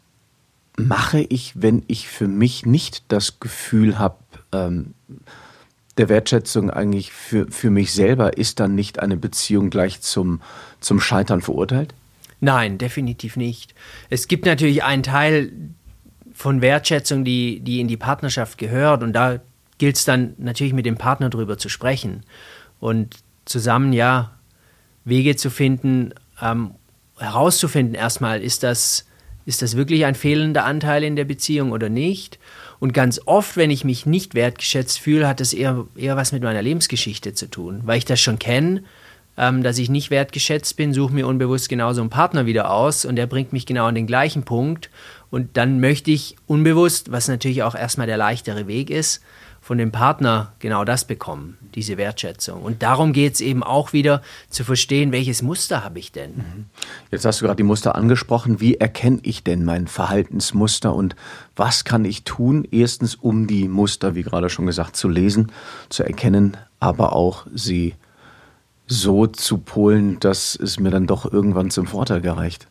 mache 0.76 1.20
ich, 1.20 1.52
wenn 1.54 1.82
ich 1.86 2.08
für 2.08 2.26
mich 2.28 2.66
nicht 2.66 3.04
das 3.08 3.38
Gefühl 3.40 3.98
habe, 3.98 4.16
ähm, 4.52 4.94
der 5.96 6.08
Wertschätzung 6.08 6.70
eigentlich 6.70 7.12
für, 7.12 7.50
für 7.50 7.70
mich 7.70 7.92
selber, 7.92 8.36
ist 8.36 8.60
dann 8.60 8.74
nicht 8.74 8.98
eine 8.98 9.16
Beziehung 9.16 9.70
gleich 9.70 10.00
zum, 10.00 10.40
zum 10.80 11.00
Scheitern 11.00 11.40
verurteilt? 11.40 11.94
Nein, 12.40 12.78
definitiv 12.78 13.36
nicht. 13.36 13.74
Es 14.10 14.28
gibt 14.28 14.44
natürlich 14.44 14.82
einen 14.82 15.02
Teil 15.02 15.52
von 16.34 16.60
Wertschätzung, 16.60 17.24
die, 17.24 17.60
die 17.60 17.80
in 17.80 17.88
die 17.88 17.96
Partnerschaft 17.96 18.58
gehört 18.58 19.02
und 19.02 19.12
da 19.12 19.40
gilt 19.78 19.96
es 19.96 20.04
dann 20.04 20.34
natürlich 20.38 20.72
mit 20.72 20.86
dem 20.86 20.96
Partner 20.96 21.30
drüber 21.30 21.58
zu 21.58 21.68
sprechen 21.68 22.22
und 22.80 23.16
zusammen 23.44 23.92
ja 23.92 24.32
Wege 25.04 25.36
zu 25.36 25.50
finden, 25.50 26.12
ähm, 26.40 26.72
herauszufinden 27.18 27.94
erstmal, 27.94 28.42
ist 28.42 28.62
das, 28.62 29.06
ist 29.46 29.62
das 29.62 29.76
wirklich 29.76 30.04
ein 30.04 30.14
fehlender 30.14 30.64
Anteil 30.64 31.04
in 31.04 31.16
der 31.16 31.24
Beziehung 31.24 31.72
oder 31.72 31.88
nicht? 31.88 32.38
Und 32.84 32.92
ganz 32.92 33.18
oft, 33.24 33.56
wenn 33.56 33.70
ich 33.70 33.82
mich 33.82 34.04
nicht 34.04 34.34
wertgeschätzt 34.34 35.00
fühle, 35.00 35.26
hat 35.26 35.40
das 35.40 35.54
eher, 35.54 35.86
eher 35.96 36.18
was 36.18 36.32
mit 36.32 36.42
meiner 36.42 36.60
Lebensgeschichte 36.60 37.32
zu 37.32 37.46
tun, 37.46 37.80
weil 37.86 37.96
ich 37.96 38.04
das 38.04 38.20
schon 38.20 38.38
kenne, 38.38 38.82
ähm, 39.38 39.62
dass 39.62 39.78
ich 39.78 39.88
nicht 39.88 40.10
wertgeschätzt 40.10 40.76
bin, 40.76 40.92
suche 40.92 41.14
mir 41.14 41.26
unbewusst 41.26 41.70
genauso 41.70 42.02
einen 42.02 42.10
Partner 42.10 42.44
wieder 42.44 42.70
aus 42.70 43.06
und 43.06 43.16
der 43.16 43.26
bringt 43.26 43.54
mich 43.54 43.64
genau 43.64 43.86
an 43.86 43.94
den 43.94 44.06
gleichen 44.06 44.42
Punkt. 44.42 44.90
Und 45.30 45.56
dann 45.56 45.80
möchte 45.80 46.10
ich 46.10 46.36
unbewusst, 46.46 47.10
was 47.10 47.26
natürlich 47.26 47.62
auch 47.62 47.74
erstmal 47.74 48.06
der 48.06 48.18
leichtere 48.18 48.66
Weg 48.66 48.90
ist, 48.90 49.22
von 49.64 49.78
dem 49.78 49.92
Partner 49.92 50.52
genau 50.58 50.84
das 50.84 51.06
bekommen, 51.06 51.56
diese 51.74 51.96
Wertschätzung. 51.96 52.60
Und 52.60 52.82
darum 52.82 53.14
geht 53.14 53.32
es 53.32 53.40
eben 53.40 53.62
auch 53.62 53.94
wieder 53.94 54.20
zu 54.50 54.62
verstehen, 54.62 55.10
welches 55.10 55.40
Muster 55.40 55.82
habe 55.82 55.98
ich 55.98 56.12
denn. 56.12 56.36
Mhm. 56.36 56.64
Jetzt 57.10 57.24
hast 57.24 57.40
du 57.40 57.46
gerade 57.46 57.56
die 57.56 57.62
Muster 57.62 57.94
angesprochen. 57.94 58.60
Wie 58.60 58.74
erkenne 58.74 59.20
ich 59.22 59.42
denn 59.42 59.64
mein 59.64 59.86
Verhaltensmuster 59.86 60.94
und 60.94 61.16
was 61.56 61.84
kann 61.84 62.04
ich 62.04 62.24
tun? 62.24 62.68
Erstens, 62.70 63.14
um 63.14 63.46
die 63.46 63.66
Muster, 63.66 64.14
wie 64.14 64.22
gerade 64.22 64.50
schon 64.50 64.66
gesagt, 64.66 64.96
zu 64.96 65.08
lesen, 65.08 65.50
zu 65.88 66.02
erkennen, 66.02 66.58
aber 66.78 67.14
auch 67.14 67.46
sie 67.54 67.94
so 68.86 69.26
zu 69.26 69.56
polen, 69.56 70.20
dass 70.20 70.54
es 70.56 70.78
mir 70.78 70.90
dann 70.90 71.06
doch 71.06 71.32
irgendwann 71.32 71.70
zum 71.70 71.86
Vorteil 71.86 72.20
gereicht. 72.20 72.68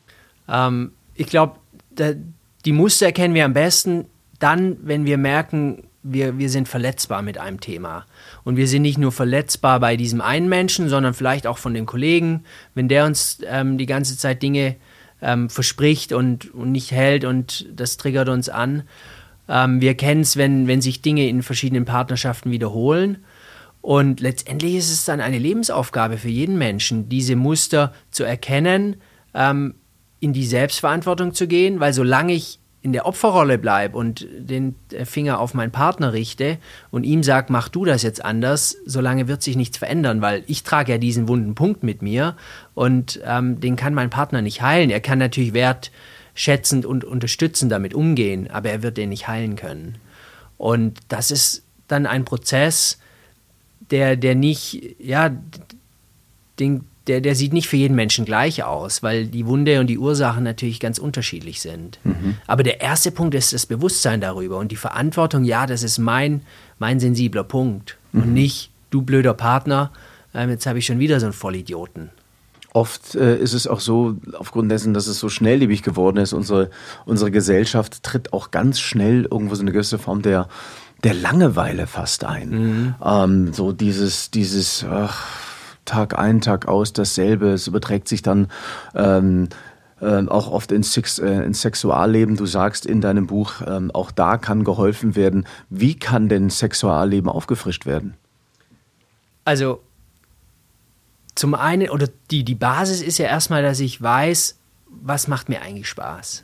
Ähm, 0.48 0.92
ich 1.16 1.26
glaube, 1.26 1.56
die 2.66 2.72
Muster 2.72 3.08
erkennen 3.08 3.34
wir 3.34 3.46
am 3.46 3.54
besten 3.54 4.06
dann, 4.38 4.78
wenn 4.84 5.08
wir 5.08 5.18
merken, 5.18 5.88
wir, 6.04 6.38
wir 6.38 6.50
sind 6.50 6.68
verletzbar 6.68 7.22
mit 7.22 7.38
einem 7.38 7.60
Thema. 7.60 8.06
Und 8.44 8.58
wir 8.58 8.68
sind 8.68 8.82
nicht 8.82 8.98
nur 8.98 9.12
verletzbar 9.12 9.80
bei 9.80 9.98
diesem 9.98 10.22
einen 10.22 10.50
Menschen, 10.50 10.90
sondern 10.90 11.14
vielleicht 11.14 11.48
auch 11.48 11.58
von 11.58 11.74
dem 11.74 11.86
Kollegen, 11.86 12.44
wenn 12.76 12.88
der 12.88 13.06
uns 13.06 13.40
ähm, 13.46 13.78
die 13.78 13.86
ganze 13.86 14.18
Zeit 14.18 14.44
Dinge 14.44 14.76
ähm, 15.22 15.50
verspricht 15.50 16.14
und, 16.14 16.54
und 16.54 16.72
nicht 16.72 16.92
hält 16.92 17.26
und 17.26 17.68
das 17.74 17.98
triggert 17.98 18.30
uns 18.30 18.50
an. 18.50 18.84
Ähm, 19.48 19.82
wir 19.82 19.96
kennen 19.96 20.22
es, 20.22 20.38
wenn, 20.38 20.68
wenn 20.68 20.82
sich 20.82 21.02
Dinge 21.02 21.28
in 21.28 21.42
verschiedenen 21.42 21.86
Partnerschaften 21.86 22.52
wiederholen. 22.52 23.24
Und 23.82 24.20
letztendlich 24.20 24.76
ist 24.76 24.92
es 24.92 25.06
dann 25.06 25.20
eine 25.20 25.40
Lebensaufgabe 25.40 26.18
für 26.18 26.30
jeden 26.30 26.58
Menschen, 26.58 27.10
diese 27.10 27.36
Muster 27.36 27.94
zu 28.12 28.24
erkennen, 28.24 28.98
ähm, 29.34 29.76
in 30.20 30.32
die 30.32 30.46
Selbstverantwortung 30.46 31.34
zu 31.34 31.48
gehen, 31.48 31.82
weil 31.82 31.92
solange 31.92 32.34
ich 32.34 32.60
in 32.84 32.92
der 32.92 33.06
Opferrolle 33.06 33.58
bleibe 33.58 33.98
und 33.98 34.28
den 34.38 34.76
Finger 35.06 35.40
auf 35.40 35.54
meinen 35.54 35.72
Partner 35.72 36.12
richte 36.12 36.58
und 36.92 37.06
ihm 37.06 37.24
sage, 37.24 37.48
mach 37.50 37.70
du 37.70 37.86
das 37.86 38.04
jetzt 38.04 38.24
anders, 38.24 38.76
solange 38.86 39.30
wird 39.30 39.42
sich 39.42 39.56
nichts 39.56 39.78
verändern, 39.78 40.22
weil 40.22 40.44
ich 40.48 40.64
trage 40.64 40.92
ja 40.92 40.98
diesen 40.98 41.30
wunden 41.30 41.56
Punkt 41.56 41.82
mit 41.82 42.02
mir 42.02 42.36
und 42.76 43.22
ähm, 43.26 43.62
den 43.62 43.78
kann 43.78 43.94
mein 43.94 44.10
Partner 44.10 44.42
nicht 44.42 44.62
heilen. 44.62 44.90
Er 44.90 45.00
kann 45.00 45.18
natürlich 45.18 45.54
wertschätzend 45.54 46.86
und 46.86 47.06
unterstützend 47.06 47.72
damit 47.72 47.94
umgehen, 47.94 48.52
aber 48.52 48.70
er 48.70 48.84
wird 48.84 48.98
den 48.98 49.10
nicht 49.10 49.30
heilen 49.30 49.56
können. 49.56 49.96
Und 50.58 51.00
das 51.08 51.32
ist 51.32 51.64
dann 51.88 52.06
ein 52.06 52.26
Prozess, 52.26 53.00
der, 53.92 54.18
der 54.18 54.36
nicht, 54.36 54.98
ja, 55.00 55.32
den, 56.60 56.84
der, 57.08 57.22
der 57.22 57.36
sieht 57.36 57.54
nicht 57.54 57.68
für 57.68 57.76
jeden 57.76 57.96
Menschen 57.96 58.26
gleich 58.26 58.64
aus, 58.64 59.04
weil 59.04 59.28
die 59.28 59.46
Wunde 59.46 59.80
und 59.80 59.88
die 59.88 59.98
Ursachen 59.98 60.44
natürlich 60.44 60.80
ganz 60.80 61.00
unterschiedlich 61.00 61.62
sind. 61.62 62.00
Mhm. 62.04 62.38
Aber 62.48 62.64
der 62.64 62.82
erste 62.82 63.12
Punkt 63.12 63.36
ist 63.36 63.52
das 63.52 63.66
Bewusstsein 63.66 64.22
darüber 64.22 64.58
und 64.58 64.72
die 64.72 64.78
Verantwortung, 64.78 65.44
ja, 65.44 65.66
das 65.66 65.84
ist 65.84 65.98
mein, 65.98 66.42
mein 66.80 67.00
sensibler 67.00 67.44
Punkt 67.44 67.98
mhm. 68.12 68.22
und 68.22 68.34
nicht 68.34 68.72
du 68.90 69.02
blöder 69.02 69.34
Partner, 69.34 69.92
ähm, 70.34 70.50
jetzt 70.50 70.66
habe 70.66 70.80
ich 70.80 70.86
schon 70.86 71.00
wieder 71.00 71.20
so 71.20 71.26
einen 71.26 71.34
Vollidioten. 71.34 72.10
Oft 72.72 73.14
äh, 73.16 73.38
ist 73.38 73.54
es 73.54 73.68
auch 73.68 73.80
so, 73.80 74.16
aufgrund 74.34 74.72
dessen, 74.72 74.94
dass 74.96 75.06
es 75.06 75.20
so 75.20 75.30
schnelllebig 75.30 75.84
geworden 75.84 76.18
ist, 76.18 76.34
unsere, 76.34 76.72
unsere 77.06 77.30
Gesellschaft 77.30 78.02
tritt 78.02 78.34
auch 78.34 78.50
ganz 78.50 78.80
schnell 78.80 79.28
irgendwo 79.30 79.54
so 79.54 79.62
eine 79.62 79.72
gewisse 79.72 80.00
Form 80.00 80.24
der, 80.24 80.48
der 81.04 81.14
Langeweile 81.14 81.86
fast 81.86 82.24
ein. 82.24 82.50
Mhm. 82.50 82.96
Ähm, 83.04 83.54
so 83.54 83.74
dieses, 83.74 84.32
dieses, 84.32 84.84
ach, 84.90 85.24
Tag 85.86 86.18
ein, 86.18 86.42
Tag 86.42 86.68
aus 86.68 86.94
dasselbe. 86.94 87.52
Es 87.52 87.68
überträgt 87.68 88.08
sich 88.08 88.22
dann 88.22 88.48
ähm, 88.96 89.50
äh, 90.02 90.28
auch 90.28 90.52
oft 90.52 90.72
ins, 90.72 90.94
Sex, 90.94 91.20
äh, 91.20 91.44
ins 91.44 91.62
Sexualleben. 91.62 92.36
Du 92.38 92.46
sagst 92.46 92.86
in 92.86 93.02
deinem 93.02 93.28
Buch, 93.28 93.62
ähm, 93.66 93.92
auch 93.92 94.12
da 94.12 94.38
kann 94.38 94.64
geholfen 94.64 95.16
werden. 95.16 95.46
Wie 95.70 95.96
kann 95.96 96.30
denn 96.30 96.50
Sexualleben 96.50 97.30
aufgefrischt 97.30 97.86
werden? 97.86 98.16
Also 99.46 99.82
zum 101.36 101.56
einen, 101.56 101.90
oder 101.90 102.08
die, 102.32 102.44
die 102.44 102.56
Basis 102.56 103.02
ist 103.02 103.18
ja 103.18 103.26
erstmal, 103.26 103.64
dass 103.64 103.80
ich 103.80 104.02
weiß, 104.02 104.58
was 104.88 105.28
macht 105.28 105.50
mir 105.50 105.62
eigentlich 105.62 105.90
Spaß. 105.90 106.44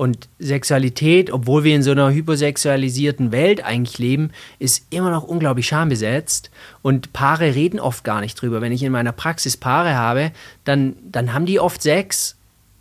Und 0.00 0.30
Sexualität, 0.38 1.30
obwohl 1.30 1.62
wir 1.62 1.76
in 1.76 1.82
so 1.82 1.90
einer 1.90 2.10
hypersexualisierten 2.10 3.32
Welt 3.32 3.62
eigentlich 3.62 3.98
leben, 3.98 4.30
ist 4.58 4.86
immer 4.88 5.10
noch 5.10 5.24
unglaublich 5.24 5.66
schambesetzt. 5.66 6.50
Und 6.80 7.12
Paare 7.12 7.54
reden 7.54 7.78
oft 7.78 8.02
gar 8.02 8.22
nicht 8.22 8.40
drüber. 8.40 8.62
Wenn 8.62 8.72
ich 8.72 8.82
in 8.82 8.92
meiner 8.92 9.12
Praxis 9.12 9.58
Paare 9.58 9.96
habe, 9.96 10.32
dann, 10.64 10.96
dann 11.04 11.34
haben 11.34 11.44
die 11.44 11.60
oft 11.60 11.82
Sex 11.82 12.36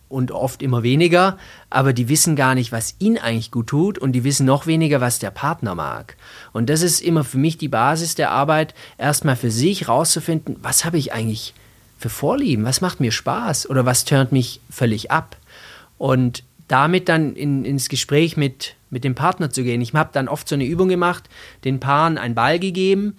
und 0.08 0.32
oft 0.32 0.62
immer 0.62 0.82
weniger, 0.82 1.38
aber 1.70 1.92
die 1.92 2.08
wissen 2.08 2.38
gar 2.38 2.56
nicht, 2.56 2.72
was 2.72 2.96
ihnen 3.00 3.18
eigentlich 3.18 3.52
gut 3.52 3.68
tut 3.68 4.00
und 4.00 4.14
die 4.14 4.24
wissen 4.24 4.46
noch 4.46 4.66
weniger, 4.66 5.02
was 5.02 5.20
der 5.20 5.32
Partner 5.32 5.76
mag. 5.76 6.16
Und 6.54 6.70
das 6.70 6.82
ist 6.82 7.02
immer 7.02 7.26
für 7.26 7.38
mich 7.38 7.58
die 7.58 7.68
Basis 7.68 8.16
der 8.16 8.32
Arbeit, 8.32 8.74
erstmal 8.98 9.36
für 9.36 9.52
sich 9.52 9.90
rauszufinden, 9.90 10.56
was 10.62 10.86
habe 10.86 10.98
ich 10.98 11.12
eigentlich 11.12 11.54
für 11.98 12.08
Vorlieben, 12.08 12.64
was 12.64 12.80
macht 12.80 13.02
mir 13.02 13.12
Spaß 13.12 13.70
oder 13.70 13.86
was 13.86 14.06
turnt 14.06 14.32
mich 14.32 14.62
völlig 14.70 15.12
ab. 15.12 15.36
Und 15.98 16.44
damit 16.70 17.10
dann 17.10 17.36
in, 17.36 17.66
ins 17.66 17.90
Gespräch 17.90 18.38
mit, 18.38 18.76
mit 18.90 19.04
dem 19.04 19.16
Partner 19.16 19.50
zu 19.50 19.64
gehen. 19.64 19.82
Ich 19.82 19.94
habe 19.94 20.12
dann 20.14 20.30
oft 20.30 20.48
so 20.48 20.56
eine 20.56 20.66
Übung 20.66 20.88
gemacht, 20.88 21.28
den 21.66 21.82
Paaren 21.82 22.18
einen 22.18 22.36
Ball 22.36 22.60
gegeben 22.60 23.18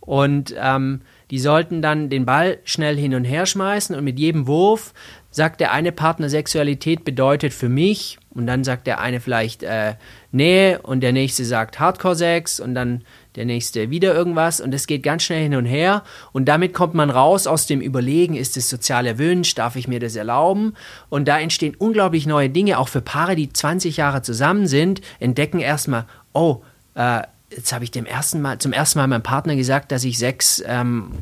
und 0.00 0.54
ähm, 0.58 1.02
die 1.30 1.38
sollten 1.38 1.82
dann 1.82 2.08
den 2.08 2.24
Ball 2.24 2.58
schnell 2.64 2.96
hin 2.96 3.14
und 3.14 3.24
her 3.24 3.44
schmeißen 3.44 3.94
und 3.94 4.04
mit 4.04 4.18
jedem 4.18 4.46
Wurf 4.46 4.94
sagt 5.30 5.60
der 5.60 5.72
eine 5.72 5.92
Partner, 5.92 6.28
Sexualität 6.28 7.04
bedeutet 7.04 7.52
für 7.52 7.68
mich 7.68 8.18
und 8.30 8.46
dann 8.46 8.64
sagt 8.64 8.86
der 8.86 9.00
eine 9.00 9.20
vielleicht 9.20 9.62
äh, 9.62 9.94
Nähe 10.30 10.80
und 10.82 11.00
der 11.00 11.12
nächste 11.12 11.44
sagt 11.44 11.80
Hardcore-Sex 11.80 12.60
und 12.60 12.74
dann 12.74 13.04
der 13.36 13.44
nächste 13.44 13.90
wieder 13.90 14.14
irgendwas 14.14 14.60
und 14.60 14.74
es 14.74 14.86
geht 14.86 15.02
ganz 15.02 15.22
schnell 15.22 15.42
hin 15.42 15.54
und 15.54 15.66
her 15.66 16.02
und 16.32 16.46
damit 16.46 16.74
kommt 16.74 16.94
man 16.94 17.10
raus 17.10 17.46
aus 17.46 17.66
dem 17.66 17.80
Überlegen, 17.80 18.36
ist 18.36 18.56
es 18.56 18.68
sozial 18.68 19.06
erwünscht, 19.06 19.58
darf 19.58 19.76
ich 19.76 19.88
mir 19.88 20.00
das 20.00 20.16
erlauben? 20.16 20.74
Und 21.08 21.28
da 21.28 21.38
entstehen 21.38 21.74
unglaublich 21.78 22.26
neue 22.26 22.50
Dinge, 22.50 22.78
auch 22.78 22.88
für 22.88 23.00
Paare, 23.00 23.36
die 23.36 23.52
20 23.52 23.96
Jahre 23.96 24.22
zusammen 24.22 24.66
sind, 24.66 25.00
entdecken 25.20 25.60
erstmal, 25.60 26.06
oh, 26.32 26.62
äh, 26.94 27.22
jetzt 27.50 27.72
habe 27.72 27.84
ich 27.84 27.90
dem 27.90 28.06
ersten 28.06 28.40
Mal, 28.40 28.58
zum 28.58 28.72
ersten 28.72 28.98
Mal 28.98 29.06
meinem 29.06 29.22
Partner 29.22 29.56
gesagt, 29.56 29.92
dass 29.92 30.04
ich 30.04 30.18
Sex 30.18 30.62
ähm, 30.66 31.12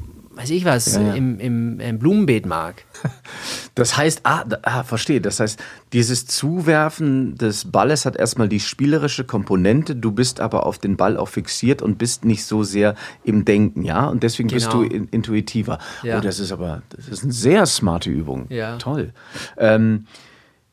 weiß 0.41 0.51
ich 0.51 0.65
was, 0.65 0.95
ja, 0.95 1.03
ja. 1.03 1.15
Im, 1.15 1.39
im, 1.39 1.81
Im, 1.81 1.99
Blumenbeet 1.99 2.47
mag. 2.47 2.85
Das 3.77 3.97
heißt, 3.97 4.23
ah, 4.25 4.45
ah, 4.63 4.83
verstehe, 4.83 5.23
das 5.23 5.41
heißt, 5.41 5.59
dieses 5.95 6.27
Zuwerfen 6.27 7.39
des 7.39 7.71
Balles 7.71 8.05
hat 8.05 8.17
erstmal 8.17 8.49
die 8.49 8.61
spielerische 8.61 9.25
Komponente, 9.25 9.97
du 9.97 10.11
bist 10.13 10.41
aber 10.41 10.67
auf 10.67 10.79
den 10.79 10.97
Ball 10.97 11.17
auch 11.17 11.29
fixiert 11.29 11.81
und 11.81 11.97
bist 11.97 12.25
nicht 12.25 12.45
so 12.45 12.63
sehr 12.63 12.95
im 13.25 13.45
Denken, 13.47 13.85
ja? 13.85 14.07
Und 14.07 14.23
deswegen 14.23 14.49
genau. 14.49 14.57
bist 14.59 14.73
du 14.75 14.83
in, 14.83 15.09
intuitiver. 15.09 15.79
Ja. 16.03 16.19
Oh, 16.19 16.21
das 16.21 16.41
ist 16.41 16.53
aber, 16.53 16.83
das 16.91 17.09
ist 17.09 17.23
eine 17.23 17.33
sehr 17.33 17.65
smarte 17.65 18.11
Übung. 18.11 18.47
Ja. 18.51 18.77
Toll. 18.77 19.15
Ähm, 19.57 20.07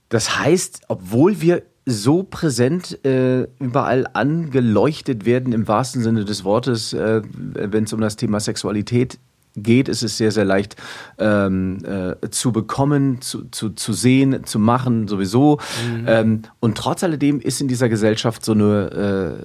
das 0.10 0.38
heißt, 0.38 0.82
obwohl 0.90 1.40
wir 1.40 1.64
so 1.86 2.24
präsent 2.24 3.06
äh, 3.06 3.44
überall 3.60 4.08
angeleuchtet 4.12 5.26
werden, 5.26 5.54
im 5.54 5.68
wahrsten 5.68 6.04
Sinne 6.04 6.26
des 6.26 6.44
Wortes, 6.44 6.92
äh, 6.92 7.22
wenn 7.32 7.86
es 7.86 7.94
um 7.94 8.02
das 8.02 8.18
Thema 8.18 8.42
Sexualität 8.42 9.20
geht, 9.58 9.90
ist 9.90 10.04
es 10.04 10.18
sehr, 10.18 10.32
sehr 10.32 10.46
leicht 10.46 10.76
ähm, 11.18 11.80
äh, 11.84 12.30
zu 12.30 12.52
bekommen, 12.52 13.22
zu, 13.22 13.50
zu, 13.50 13.72
zu 13.72 13.94
sehen, 13.94 14.46
zu 14.46 14.60
machen, 14.60 15.08
sowieso. 15.08 15.60
Mhm. 15.90 16.06
Ähm, 16.08 16.42
und 16.60 16.78
trotz 16.78 17.04
alledem 17.04 17.40
ist 17.40 17.60
in 17.62 17.68
dieser 17.68 17.90
Gesellschaft 17.90 18.46
so 18.46 18.54
eine, 18.54 19.38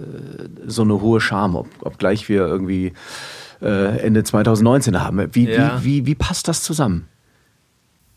äh, 0.64 0.69
so 0.69 0.83
eine 0.83 1.00
hohe 1.00 1.21
Scham, 1.21 1.57
ob, 1.57 1.69
obgleich 1.81 2.28
wir 2.28 2.47
irgendwie 2.47 2.92
äh, 3.61 3.99
Ende 3.99 4.23
2019 4.25 5.00
haben. 5.00 5.28
Wie, 5.33 5.49
ja. 5.49 5.78
wie, 5.83 5.85
wie, 5.85 6.07
wie 6.07 6.14
passt 6.14 6.49
das 6.49 6.62
zusammen? 6.62 7.09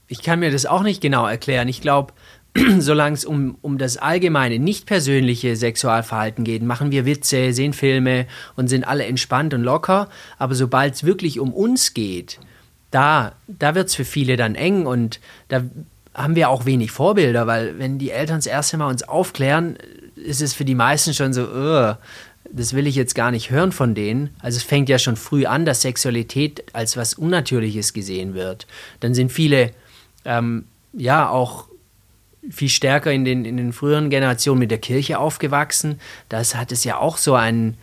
Ich 0.07 0.21
kann 0.21 0.39
mir 0.39 0.51
das 0.51 0.65
auch 0.65 0.83
nicht 0.83 1.01
genau 1.01 1.25
erklären. 1.25 1.67
Ich 1.67 1.81
glaube, 1.81 2.13
solange 2.79 3.15
es 3.15 3.25
um, 3.25 3.57
um 3.61 3.77
das 3.77 3.97
allgemeine, 3.97 4.59
nicht 4.59 4.85
persönliche 4.85 5.55
Sexualverhalten 5.55 6.45
geht, 6.45 6.63
machen 6.63 6.91
wir 6.91 7.05
Witze, 7.05 7.51
sehen 7.51 7.73
Filme 7.73 8.27
und 8.55 8.69
sind 8.69 8.87
alle 8.87 9.05
entspannt 9.05 9.53
und 9.53 9.61
locker. 9.61 10.09
Aber 10.37 10.55
sobald 10.55 10.95
es 10.95 11.03
wirklich 11.03 11.39
um 11.39 11.53
uns 11.53 11.93
geht, 11.93 12.39
da, 12.91 13.33
da 13.47 13.75
wird 13.75 13.89
es 13.89 13.95
für 13.95 14.05
viele 14.05 14.37
dann 14.37 14.55
eng 14.55 14.85
und 14.85 15.19
da 15.49 15.63
haben 16.13 16.35
wir 16.35 16.49
auch 16.49 16.65
wenig 16.65 16.91
Vorbilder, 16.91 17.45
weil 17.45 17.77
wenn 17.77 17.99
die 17.99 18.11
Eltern 18.11 18.37
das 18.37 18.45
erste 18.45 18.77
Mal 18.77 18.89
uns 18.89 19.03
aufklären, 19.03 19.77
ist 20.15 20.41
es 20.41 20.53
für 20.53 20.63
die 20.63 20.75
meisten 20.75 21.13
schon 21.13 21.33
so, 21.33 21.45
das 22.49 22.73
will 22.73 22.87
ich 22.87 22.95
jetzt 22.95 23.15
gar 23.15 23.31
nicht 23.31 23.49
hören 23.49 23.73
von 23.73 23.95
denen. 23.95 24.29
Also 24.39 24.55
es 24.57 24.63
fängt 24.63 24.87
ja 24.87 24.97
schon 24.97 25.17
früh 25.17 25.45
an, 25.45 25.65
dass 25.65 25.81
Sexualität 25.81 26.63
als 26.71 26.95
was 26.95 27.15
Unnatürliches 27.15 27.91
gesehen 27.91 28.33
wird. 28.33 28.65
Dann 29.01 29.13
sind 29.13 29.29
viele 29.29 29.71
ähm, 30.23 30.63
ja 30.93 31.27
auch 31.27 31.67
viel 32.51 32.69
stärker 32.69 33.11
in 33.11 33.25
den, 33.25 33.45
in 33.45 33.57
den 33.57 33.73
früheren 33.73 34.09
Generationen 34.09 34.59
mit 34.59 34.71
der 34.71 34.77
Kirche 34.77 35.19
aufgewachsen. 35.19 35.99
Das 36.29 36.55
hat 36.55 36.71
es 36.71 36.83
ja 36.83 36.97
auch 36.97 37.17
so 37.17 37.35
ein, 37.35 37.75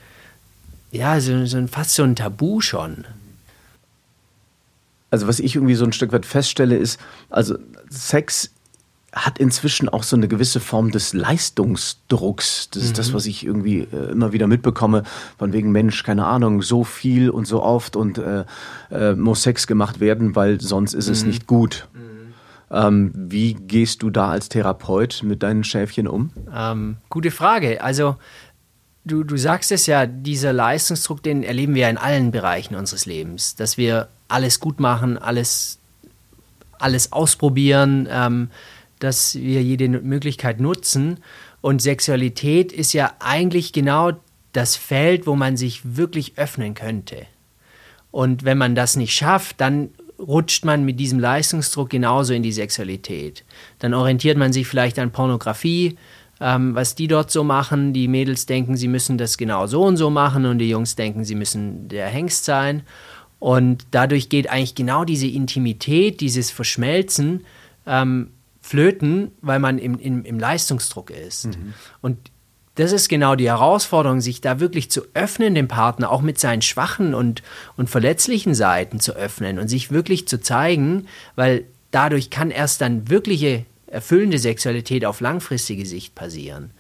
ja, 0.90 1.21
so, 1.21 1.47
so 1.47 1.66
fast 1.66 1.95
so 1.95 2.02
ein 2.02 2.16
Tabu 2.16 2.61
schon. 2.61 3.04
Also 5.11 5.26
was 5.26 5.40
ich 5.40 5.57
irgendwie 5.57 5.75
so 5.75 5.85
ein 5.85 5.92
Stück 5.92 6.12
weit 6.12 6.26
feststelle, 6.26 6.76
ist, 6.76 6.99
also 7.28 7.59
Sex 7.90 8.50
hat 9.12 9.38
inzwischen 9.38 9.90
auch 9.90 10.04
so 10.04 10.16
eine 10.16 10.26
gewisse 10.26 10.59
Form 10.59 10.90
des 10.90 11.12
Leistungsdrucks. 11.12 12.71
Das 12.71 12.83
ist 12.83 12.90
mhm. 12.90 12.97
das, 12.97 13.12
was 13.12 13.26
ich 13.26 13.45
irgendwie 13.45 13.81
äh, 13.81 14.11
immer 14.11 14.33
wieder 14.33 14.47
mitbekomme, 14.47 15.02
von 15.38 15.52
wegen 15.52 15.71
Mensch, 15.71 16.02
keine 16.02 16.25
Ahnung, 16.25 16.62
so 16.62 16.83
viel 16.83 17.28
und 17.28 17.47
so 17.47 17.62
oft 17.62 17.95
und 17.95 18.16
äh, 18.16 18.45
äh, 18.90 19.14
muss 19.14 19.42
Sex 19.42 19.66
gemacht 19.66 20.00
werden, 20.00 20.35
weil 20.35 20.62
sonst 20.62 20.95
ist 20.95 21.09
mhm. 21.09 21.12
es 21.12 21.25
nicht 21.25 21.47
gut. 21.47 21.88
Mhm. 21.92 22.12
Ähm, 22.73 23.12
wie 23.14 23.55
gehst 23.55 24.02
du 24.02 24.11
da 24.11 24.31
als 24.31 24.49
Therapeut 24.49 25.23
mit 25.23 25.43
deinen 25.43 25.62
Schäfchen 25.62 26.09
um? 26.09 26.31
Ähm, 26.55 26.97
gute 27.11 27.31
Frage. 27.31 27.83
Also 27.83 28.17
du, 29.05 29.25
du 29.25 29.37
sagst 29.37 29.71
es 29.73 29.87
ja, 29.87 30.07
dieser 30.07 30.52
Leistungsdruck, 30.52 31.23
den 31.23 31.43
erleben 31.43 31.75
wir 31.75 31.88
in 31.91 31.99
allen 31.99 32.31
Bereichen 32.31 32.75
unseres 32.75 33.07
Lebens, 33.07 33.55
dass 33.57 33.76
wir 33.76 34.09
alles 34.29 34.59
gut 34.59 34.81
machen, 34.81 35.19
alles, 35.19 35.79
alles 36.79 37.12
ausprobieren. 37.12 38.09
Ähm, 38.11 38.49
dass 39.02 39.35
wir 39.35 39.62
jede 39.62 39.88
Möglichkeit 39.88 40.61
nutzen. 40.61 41.19
Und 41.61 41.83
Sexualität 41.83 42.73
ist 42.73 42.93
ja 42.93 43.12
eigentlich 43.19 43.73
genau 43.73 44.12
das 44.52 44.76
Feld, 44.76 45.26
wo 45.26 45.35
man 45.35 45.57
sich 45.57 45.97
wirklich 45.97 46.38
öffnen 46.38 46.75
könnte. 46.75 47.26
Und 48.11 48.45
wenn 48.45 48.59
man 48.59 48.75
das 48.75 48.97
nicht 48.97 49.14
schafft, 49.14 49.61
dann 49.61 49.91
rutscht 50.26 50.64
man 50.64 50.85
mit 50.85 51.00
diesem 51.00 51.19
Leistungsdruck 51.19 51.91
genauso 51.91 52.33
in 52.33 52.43
die 52.43 52.52
Sexualität. 52.52 53.45
Dann 53.79 53.95
orientiert 53.95 54.38
man 54.38 54.52
sich 54.52 54.67
vielleicht 54.67 54.99
an 54.99 55.11
Pornografie, 55.11 55.97
ähm, 56.41 56.75
was 56.75 56.95
die 56.95 57.09
dort 57.09 57.31
so 57.31 57.45
machen. 57.45 57.93
Die 57.93 58.09
Mädels 58.09 58.47
denken, 58.47 58.76
sie 58.76 58.88
müssen 58.88 59.19
das 59.19 59.37
genau 59.37 59.67
so 59.67 59.83
und 59.83 59.97
so 59.97 60.11
machen 60.11 60.47
und 60.47 60.59
die 60.59 60.69
Jungs 60.69 60.97
denken, 60.97 61.25
sie 61.25 61.35
müssen 61.35 61.88
der 61.88 62.07
Hengst 62.07 62.45
sein. 62.45 62.83
Und 63.38 63.87
dadurch 63.91 64.29
geht 64.29 64.49
eigentlich 64.49 64.75
genau 64.75 65.05
diese 65.05 65.26
Intimität, 65.26 66.21
dieses 66.21 66.50
Verschmelzen 66.50 67.45
ähm, 67.87 68.31
flöten, 68.61 69.33
weil 69.41 69.59
man 69.59 69.79
im, 69.79 69.99
im, 69.99 70.25
im 70.25 70.38
Leistungsdruck 70.38 71.11
ist. 71.11 71.47
Mhm. 71.47 71.75
Und 72.00 72.19
das 72.76 72.93
ist 72.93 73.09
genau 73.09 73.35
die 73.35 73.49
Herausforderung, 73.49 74.21
sich 74.21 74.41
da 74.41 74.59
wirklich 74.59 74.91
zu 74.91 75.02
öffnen, 75.14 75.55
dem 75.55 75.69
Partner 75.69 76.11
auch 76.11 76.23
mit 76.23 76.38
seinen 76.38 76.62
schwachen 76.62 77.14
und, 77.14 77.43
und 77.76 77.91
verletzlichen 77.91 78.55
Seiten 78.55 78.99
zu 78.99 79.14
öffnen 79.14 79.59
und 79.59 79.69
sich 79.69 79.91
wirklich 79.91 80.26
zu 80.26 80.41
zeigen, 80.41 81.07
weil 81.37 81.64
dadurch 81.91 82.31
kann 82.31 82.50
erst 82.50 82.81
dann 82.81 83.11
wirkliche 83.11 83.67
erfüllende 83.87 84.38
Sexualität 84.38 85.05
auf 85.05 85.21
langfristige 85.21 85.85
Sicht 85.85 86.14
passieren. 86.14 86.71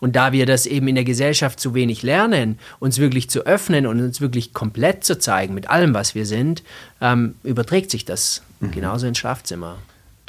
Und 0.00 0.16
da 0.16 0.32
wir 0.32 0.46
das 0.46 0.66
eben 0.66 0.88
in 0.88 0.96
der 0.96 1.04
Gesellschaft 1.04 1.60
zu 1.60 1.74
wenig 1.74 2.02
lernen, 2.02 2.58
uns 2.80 2.98
wirklich 2.98 3.30
zu 3.30 3.46
öffnen 3.46 3.86
und 3.86 4.00
uns 4.00 4.20
wirklich 4.20 4.52
komplett 4.52 5.04
zu 5.04 5.16
zeigen 5.16 5.54
mit 5.54 5.70
allem, 5.70 5.94
was 5.94 6.16
wir 6.16 6.26
sind, 6.26 6.64
ähm, 7.00 7.36
überträgt 7.44 7.90
sich 7.90 8.04
das 8.04 8.42
mhm. 8.58 8.72
genauso 8.72 9.06
ins 9.06 9.18
Schlafzimmer. 9.18 9.78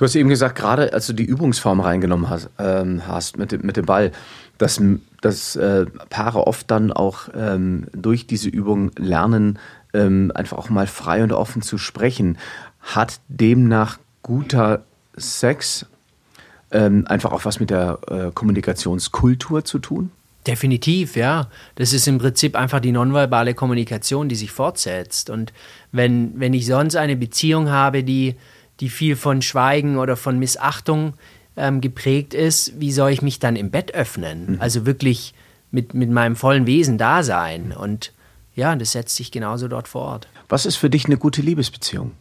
Du 0.03 0.07
hast 0.07 0.15
eben 0.15 0.27
gesagt, 0.27 0.55
gerade 0.57 0.91
als 0.91 1.07
du 1.07 1.13
die 1.13 1.24
Übungsform 1.24 1.79
reingenommen 1.79 2.29
hast, 2.29 2.50
ähm, 2.60 3.07
hast 3.07 3.38
mit, 3.38 3.53
dem, 3.53 3.62
mit 3.62 3.77
dem 3.77 3.86
Ball, 3.86 4.12
dass, 4.57 4.81
dass 5.22 5.55
äh, 5.55 5.86
Paare 6.10 6.45
oft 6.45 6.69
dann 6.69 6.91
auch 6.91 7.29
ähm, 7.33 7.86
durch 7.93 8.27
diese 8.27 8.50
Übung 8.50 8.91
lernen, 8.98 9.59
ähm, 9.94 10.29
einfach 10.35 10.57
auch 10.57 10.70
mal 10.70 10.87
frei 10.87 11.24
und 11.24 11.31
offen 11.31 11.61
zu 11.61 11.77
sprechen. 11.77 12.37
Hat 12.81 13.22
demnach 13.29 13.98
guter 14.24 14.83
Sex 15.16 15.85
ähm, 16.72 17.05
einfach 17.07 17.31
auch 17.31 17.46
was 17.46 17.61
mit 17.61 17.70
der 17.70 18.00
äh, 18.09 18.31
Kommunikationskultur 18.33 19.63
zu 19.63 19.79
tun? 19.79 20.11
Definitiv, 20.46 21.16
ja. 21.16 21.48
Das 21.75 21.94
ist 21.94 22.09
im 22.09 22.18
Prinzip 22.18 22.57
einfach 22.57 22.81
die 22.81 22.92
nonverbale 22.92 23.53
Kommunikation, 23.53 24.27
die 24.27 24.35
sich 24.35 24.51
fortsetzt. 24.51 25.29
Und 25.29 25.53
wenn, 25.94 26.37
wenn 26.37 26.53
ich 26.53 26.66
sonst 26.66 26.98
eine 26.98 27.16
Beziehung 27.16 27.70
habe, 27.70 28.03
die 28.03 28.35
die 28.83 28.89
viel 28.89 29.15
von 29.15 29.41
Schweigen 29.41 29.98
oder 29.98 30.17
von 30.17 30.37
Missachtung 30.37 31.13
ähm, 31.55 31.79
geprägt 31.79 32.33
ist, 32.33 32.77
wie 32.81 32.91
soll 32.91 33.11
ich 33.11 33.22
mich 33.22 33.39
dann 33.39 33.55
im 33.55 33.72
Bett 33.72 33.93
öffnen? 33.93 34.55
Mhm. 34.55 34.57
Also 34.59 34.85
wirklich 34.85 35.33
mit, 35.72 35.93
mit 35.93 36.09
meinem 36.09 36.35
vollen 36.35 36.67
Wesen 36.67 36.98
da 36.98 37.24
sein. 37.24 37.72
Und 37.72 38.11
ja, 38.57 38.75
das 38.75 38.91
setzt 38.91 39.15
sich 39.15 39.31
genauso 39.31 39.69
dort 39.69 39.87
fort. 39.87 40.27
Was 40.50 40.65
ist 40.65 40.75
für 40.75 40.89
dich 40.89 41.05
eine 41.05 41.15
gute 41.15 41.41
Liebesbeziehung? 41.41 42.11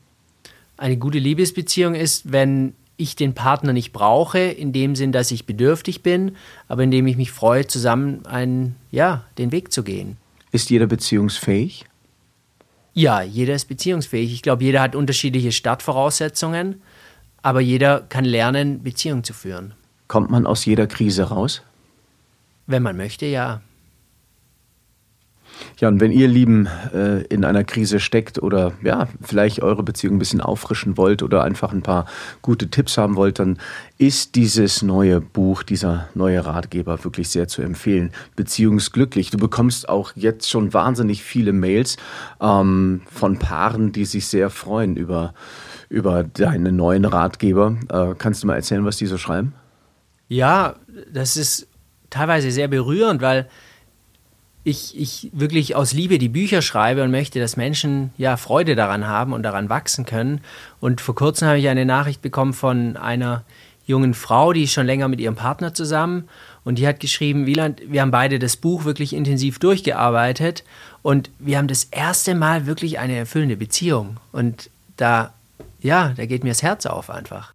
Eine 0.76 0.96
gute 0.98 1.18
Liebesbeziehung 1.18 1.96
ist, 1.96 2.30
wenn 2.30 2.74
ich 2.96 3.16
den 3.16 3.34
Partner 3.34 3.72
nicht 3.72 3.92
brauche, 3.92 4.38
in 4.38 4.72
dem 4.72 4.94
Sinn, 4.94 5.10
dass 5.10 5.32
ich 5.32 5.46
bedürftig 5.46 6.04
bin, 6.04 6.36
aber 6.68 6.84
indem 6.84 7.08
ich 7.08 7.16
mich 7.16 7.32
freue, 7.32 7.66
zusammen 7.66 8.24
einen, 8.24 8.76
ja, 8.92 9.24
den 9.36 9.50
Weg 9.50 9.72
zu 9.72 9.82
gehen. 9.82 10.16
Ist 10.52 10.70
jeder 10.70 10.86
beziehungsfähig? 10.86 11.86
Ja, 12.94 13.22
jeder 13.22 13.54
ist 13.54 13.66
beziehungsfähig. 13.66 14.32
Ich 14.32 14.42
glaube, 14.42 14.64
jeder 14.64 14.82
hat 14.82 14.94
unterschiedliche 14.94 15.52
Startvoraussetzungen, 15.52 16.82
aber 17.40 17.60
jeder 17.60 18.00
kann 18.00 18.24
lernen, 18.24 18.82
Beziehungen 18.82 19.24
zu 19.24 19.32
führen. 19.32 19.74
Kommt 20.08 20.30
man 20.30 20.46
aus 20.46 20.64
jeder 20.64 20.86
Krise 20.86 21.24
raus? 21.24 21.62
Wenn 22.66 22.82
man 22.82 22.96
möchte, 22.96 23.26
ja. 23.26 23.62
Ja, 25.78 25.88
und 25.88 26.00
wenn 26.00 26.12
ihr 26.12 26.28
Lieben 26.28 26.68
äh, 26.94 27.22
in 27.22 27.44
einer 27.44 27.64
Krise 27.64 28.00
steckt 28.00 28.42
oder 28.42 28.72
ja, 28.82 29.08
vielleicht 29.20 29.62
eure 29.62 29.82
Beziehung 29.82 30.16
ein 30.16 30.18
bisschen 30.18 30.40
auffrischen 30.40 30.96
wollt 30.96 31.22
oder 31.22 31.42
einfach 31.42 31.72
ein 31.72 31.82
paar 31.82 32.06
gute 32.40 32.68
Tipps 32.70 32.98
haben 32.98 33.16
wollt, 33.16 33.38
dann 33.38 33.58
ist 33.98 34.34
dieses 34.34 34.82
neue 34.82 35.20
Buch, 35.20 35.62
dieser 35.62 36.08
neue 36.14 36.44
Ratgeber 36.44 37.02
wirklich 37.04 37.28
sehr 37.28 37.48
zu 37.48 37.62
empfehlen. 37.62 38.12
Beziehungsglücklich. 38.36 39.30
Du 39.30 39.38
bekommst 39.38 39.88
auch 39.88 40.12
jetzt 40.14 40.50
schon 40.50 40.72
wahnsinnig 40.72 41.22
viele 41.22 41.52
Mails 41.52 41.96
ähm, 42.40 43.02
von 43.10 43.38
Paaren, 43.38 43.92
die 43.92 44.04
sich 44.04 44.26
sehr 44.26 44.50
freuen 44.50 44.96
über, 44.96 45.34
über 45.88 46.24
deinen 46.24 46.76
neuen 46.76 47.04
Ratgeber. 47.04 47.76
Äh, 47.88 48.14
kannst 48.18 48.42
du 48.42 48.46
mal 48.46 48.56
erzählen, 48.56 48.84
was 48.84 48.96
die 48.96 49.06
so 49.06 49.18
schreiben? 49.18 49.54
Ja, 50.28 50.76
das 51.12 51.36
ist 51.36 51.68
teilweise 52.08 52.50
sehr 52.50 52.68
berührend, 52.68 53.20
weil 53.20 53.48
ich, 54.64 54.98
ich 54.98 55.30
wirklich 55.32 55.74
aus 55.74 55.92
Liebe 55.92 56.18
die 56.18 56.28
Bücher 56.28 56.62
schreibe 56.62 57.02
und 57.02 57.10
möchte, 57.10 57.40
dass 57.40 57.56
Menschen 57.56 58.12
ja 58.16 58.36
Freude 58.36 58.76
daran 58.76 59.06
haben 59.06 59.32
und 59.32 59.42
daran 59.42 59.68
wachsen 59.68 60.04
können. 60.04 60.40
Und 60.80 61.00
vor 61.00 61.14
kurzem 61.14 61.48
habe 61.48 61.58
ich 61.58 61.68
eine 61.68 61.84
Nachricht 61.84 62.22
bekommen 62.22 62.52
von 62.52 62.96
einer 62.96 63.44
jungen 63.84 64.14
Frau, 64.14 64.52
die 64.52 64.62
ist 64.62 64.72
schon 64.72 64.86
länger 64.86 65.08
mit 65.08 65.20
ihrem 65.20 65.34
Partner 65.34 65.74
zusammen 65.74 66.28
und 66.64 66.78
die 66.78 66.86
hat 66.86 67.00
geschrieben, 67.00 67.46
Wieland, 67.46 67.82
wir 67.86 68.00
haben 68.00 68.12
beide 68.12 68.38
das 68.38 68.56
Buch 68.56 68.84
wirklich 68.84 69.12
intensiv 69.12 69.58
durchgearbeitet 69.58 70.62
und 71.02 71.30
wir 71.40 71.58
haben 71.58 71.66
das 71.66 71.84
erste 71.84 72.36
Mal 72.36 72.66
wirklich 72.66 73.00
eine 73.00 73.16
erfüllende 73.16 73.56
Beziehung. 73.56 74.18
Und 74.30 74.70
da, 74.96 75.32
ja, 75.80 76.12
da 76.16 76.26
geht 76.26 76.44
mir 76.44 76.50
das 76.50 76.62
Herz 76.62 76.86
auf 76.86 77.10
einfach. 77.10 77.52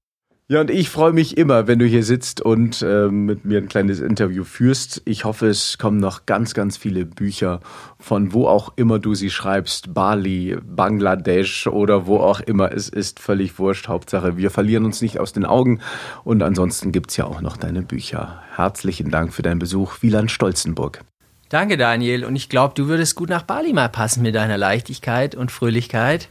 Ja, 0.49 0.62
und 0.62 0.71
ich 0.71 0.89
freue 0.89 1.12
mich 1.12 1.36
immer, 1.36 1.67
wenn 1.67 1.77
du 1.77 1.86
hier 1.86 2.05
sitzt 2.05 2.39
und 2.39 2.81
äh, 2.81 3.10
mit 3.10 3.43
mir 3.43 3.57
ein 3.57 3.67
kleines 3.67 3.99
Interview 3.99 4.45
führst. 4.45 5.01
Ich 5.03 5.25
hoffe, 5.25 5.47
es 5.47 5.77
kommen 5.77 5.99
noch 5.99 6.25
ganz, 6.25 6.53
ganz 6.53 6.77
viele 6.77 7.05
Bücher 7.05 7.60
von 7.99 8.31
wo 8.31 8.47
auch 8.47 8.71
immer 8.77 8.97
du 8.97 9.13
sie 9.13 9.29
schreibst. 9.29 9.93
Bali, 9.93 10.55
Bangladesch 10.63 11.67
oder 11.67 12.07
wo 12.07 12.19
auch 12.19 12.39
immer. 12.39 12.71
Es 12.71 12.88
ist 12.88 13.19
völlig 13.19 13.60
wurscht. 13.60 13.89
Hauptsache, 13.89 14.38
wir 14.38 14.49
verlieren 14.49 14.86
uns 14.86 15.01
nicht 15.01 15.19
aus 15.19 15.33
den 15.33 15.43
Augen. 15.43 15.81
Und 16.23 16.41
ansonsten 16.41 16.93
gibt's 16.93 17.17
ja 17.17 17.25
auch 17.25 17.41
noch 17.41 17.57
deine 17.57 17.81
Bücher. 17.81 18.41
Herzlichen 18.55 19.12
Dank 19.12 19.33
für 19.33 19.41
deinen 19.41 19.60
Besuch, 19.60 19.97
Wieland 20.01 20.31
Stolzenburg. 20.31 21.01
Danke, 21.49 21.75
Daniel. 21.75 22.23
Und 22.23 22.38
ich 22.38 22.47
glaube, 22.47 22.73
du 22.73 22.88
würdest 22.88 23.15
gut 23.15 23.27
nach 23.27 23.43
Bali 23.43 23.73
mal 23.73 23.89
passen 23.89 24.23
mit 24.23 24.36
deiner 24.36 24.57
Leichtigkeit 24.57 25.36
und 25.36 25.51
Fröhlichkeit. 25.51 26.29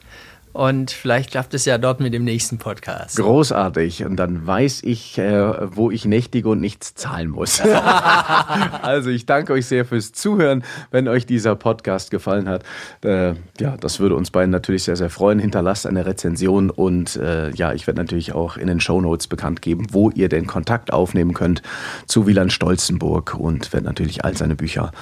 Und 0.57 0.91
vielleicht 0.91 1.33
klappt 1.33 1.53
es 1.53 1.67
ja 1.67 1.77
dort 1.77 2.01
mit 2.01 2.15
dem 2.15 2.25
nächsten 2.25 2.57
Podcast. 2.57 3.19
Großartig. 3.19 4.07
Und 4.07 4.17
dann 4.17 4.47
weiß 4.47 4.85
ich, 4.85 5.19
äh, 5.19 5.77
wo 5.77 5.91
ich 5.91 6.07
nächtige 6.07 6.49
und 6.49 6.63
nichts 6.63 6.95
zahlen 6.95 7.29
muss. 7.29 7.61
also 8.81 9.11
ich 9.11 9.27
danke 9.27 9.53
euch 9.53 9.67
sehr 9.67 9.85
fürs 9.85 10.13
Zuhören. 10.13 10.65
Wenn 10.91 11.09
euch 11.09 11.27
dieser 11.27 11.57
Podcast 11.57 12.11
gefallen 12.11 12.49
hat, 12.49 12.63
äh, 13.05 13.35
ja, 13.61 13.77
das 13.79 14.01
würde 14.01 14.15
uns 14.15 14.31
beiden 14.31 14.51
natürlich 14.51 14.85
sehr, 14.85 14.97
sehr 14.97 15.11
freuen. 15.11 15.41
Hinterlasst 15.41 15.87
eine 15.87 16.07
Rezension 16.07 16.71
und 16.71 17.17
äh, 17.17 17.51
ja, 17.51 17.75
ich 17.75 17.87
werde 17.87 18.01
natürlich 18.01 18.33
auch 18.33 18.57
in 18.57 18.69
den 18.69 18.81
Show 18.81 18.99
Notes 19.03 19.27
bekannt 19.27 19.61
geben, 19.61 19.89
wo 19.91 20.09
ihr 20.09 20.31
den 20.31 20.47
Kontakt 20.47 20.91
aufnehmen 20.91 21.35
könnt 21.35 21.61
zu 22.07 22.27
Wieland 22.27 22.51
Stolzenburg 22.51 23.35
und 23.35 23.75
werde 23.75 23.85
natürlich 23.85 24.25
all 24.25 24.35
seine 24.35 24.57
Bücher 24.57 24.93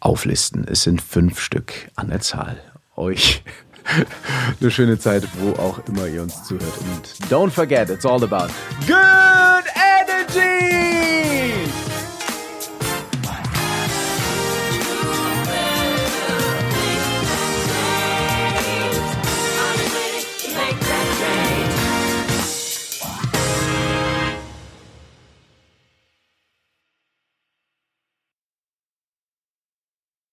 auflisten. 0.00 0.66
Es 0.68 0.82
sind 0.82 1.00
fünf 1.00 1.38
Stück 1.38 1.72
an 1.94 2.08
der 2.08 2.18
Zahl. 2.18 2.56
Euch 2.96 3.44
eine 4.60 4.70
schöne 4.70 4.98
Zeit, 4.98 5.24
wo 5.34 5.52
auch 5.60 5.80
immer 5.88 6.06
ihr 6.06 6.22
uns 6.22 6.42
zuhört. 6.44 6.78
Und 6.78 7.30
don't 7.30 7.50
forget, 7.50 7.90
it's 7.90 8.06
all 8.06 8.22
about 8.22 8.48
good 8.86 9.64
energy! 9.74 10.93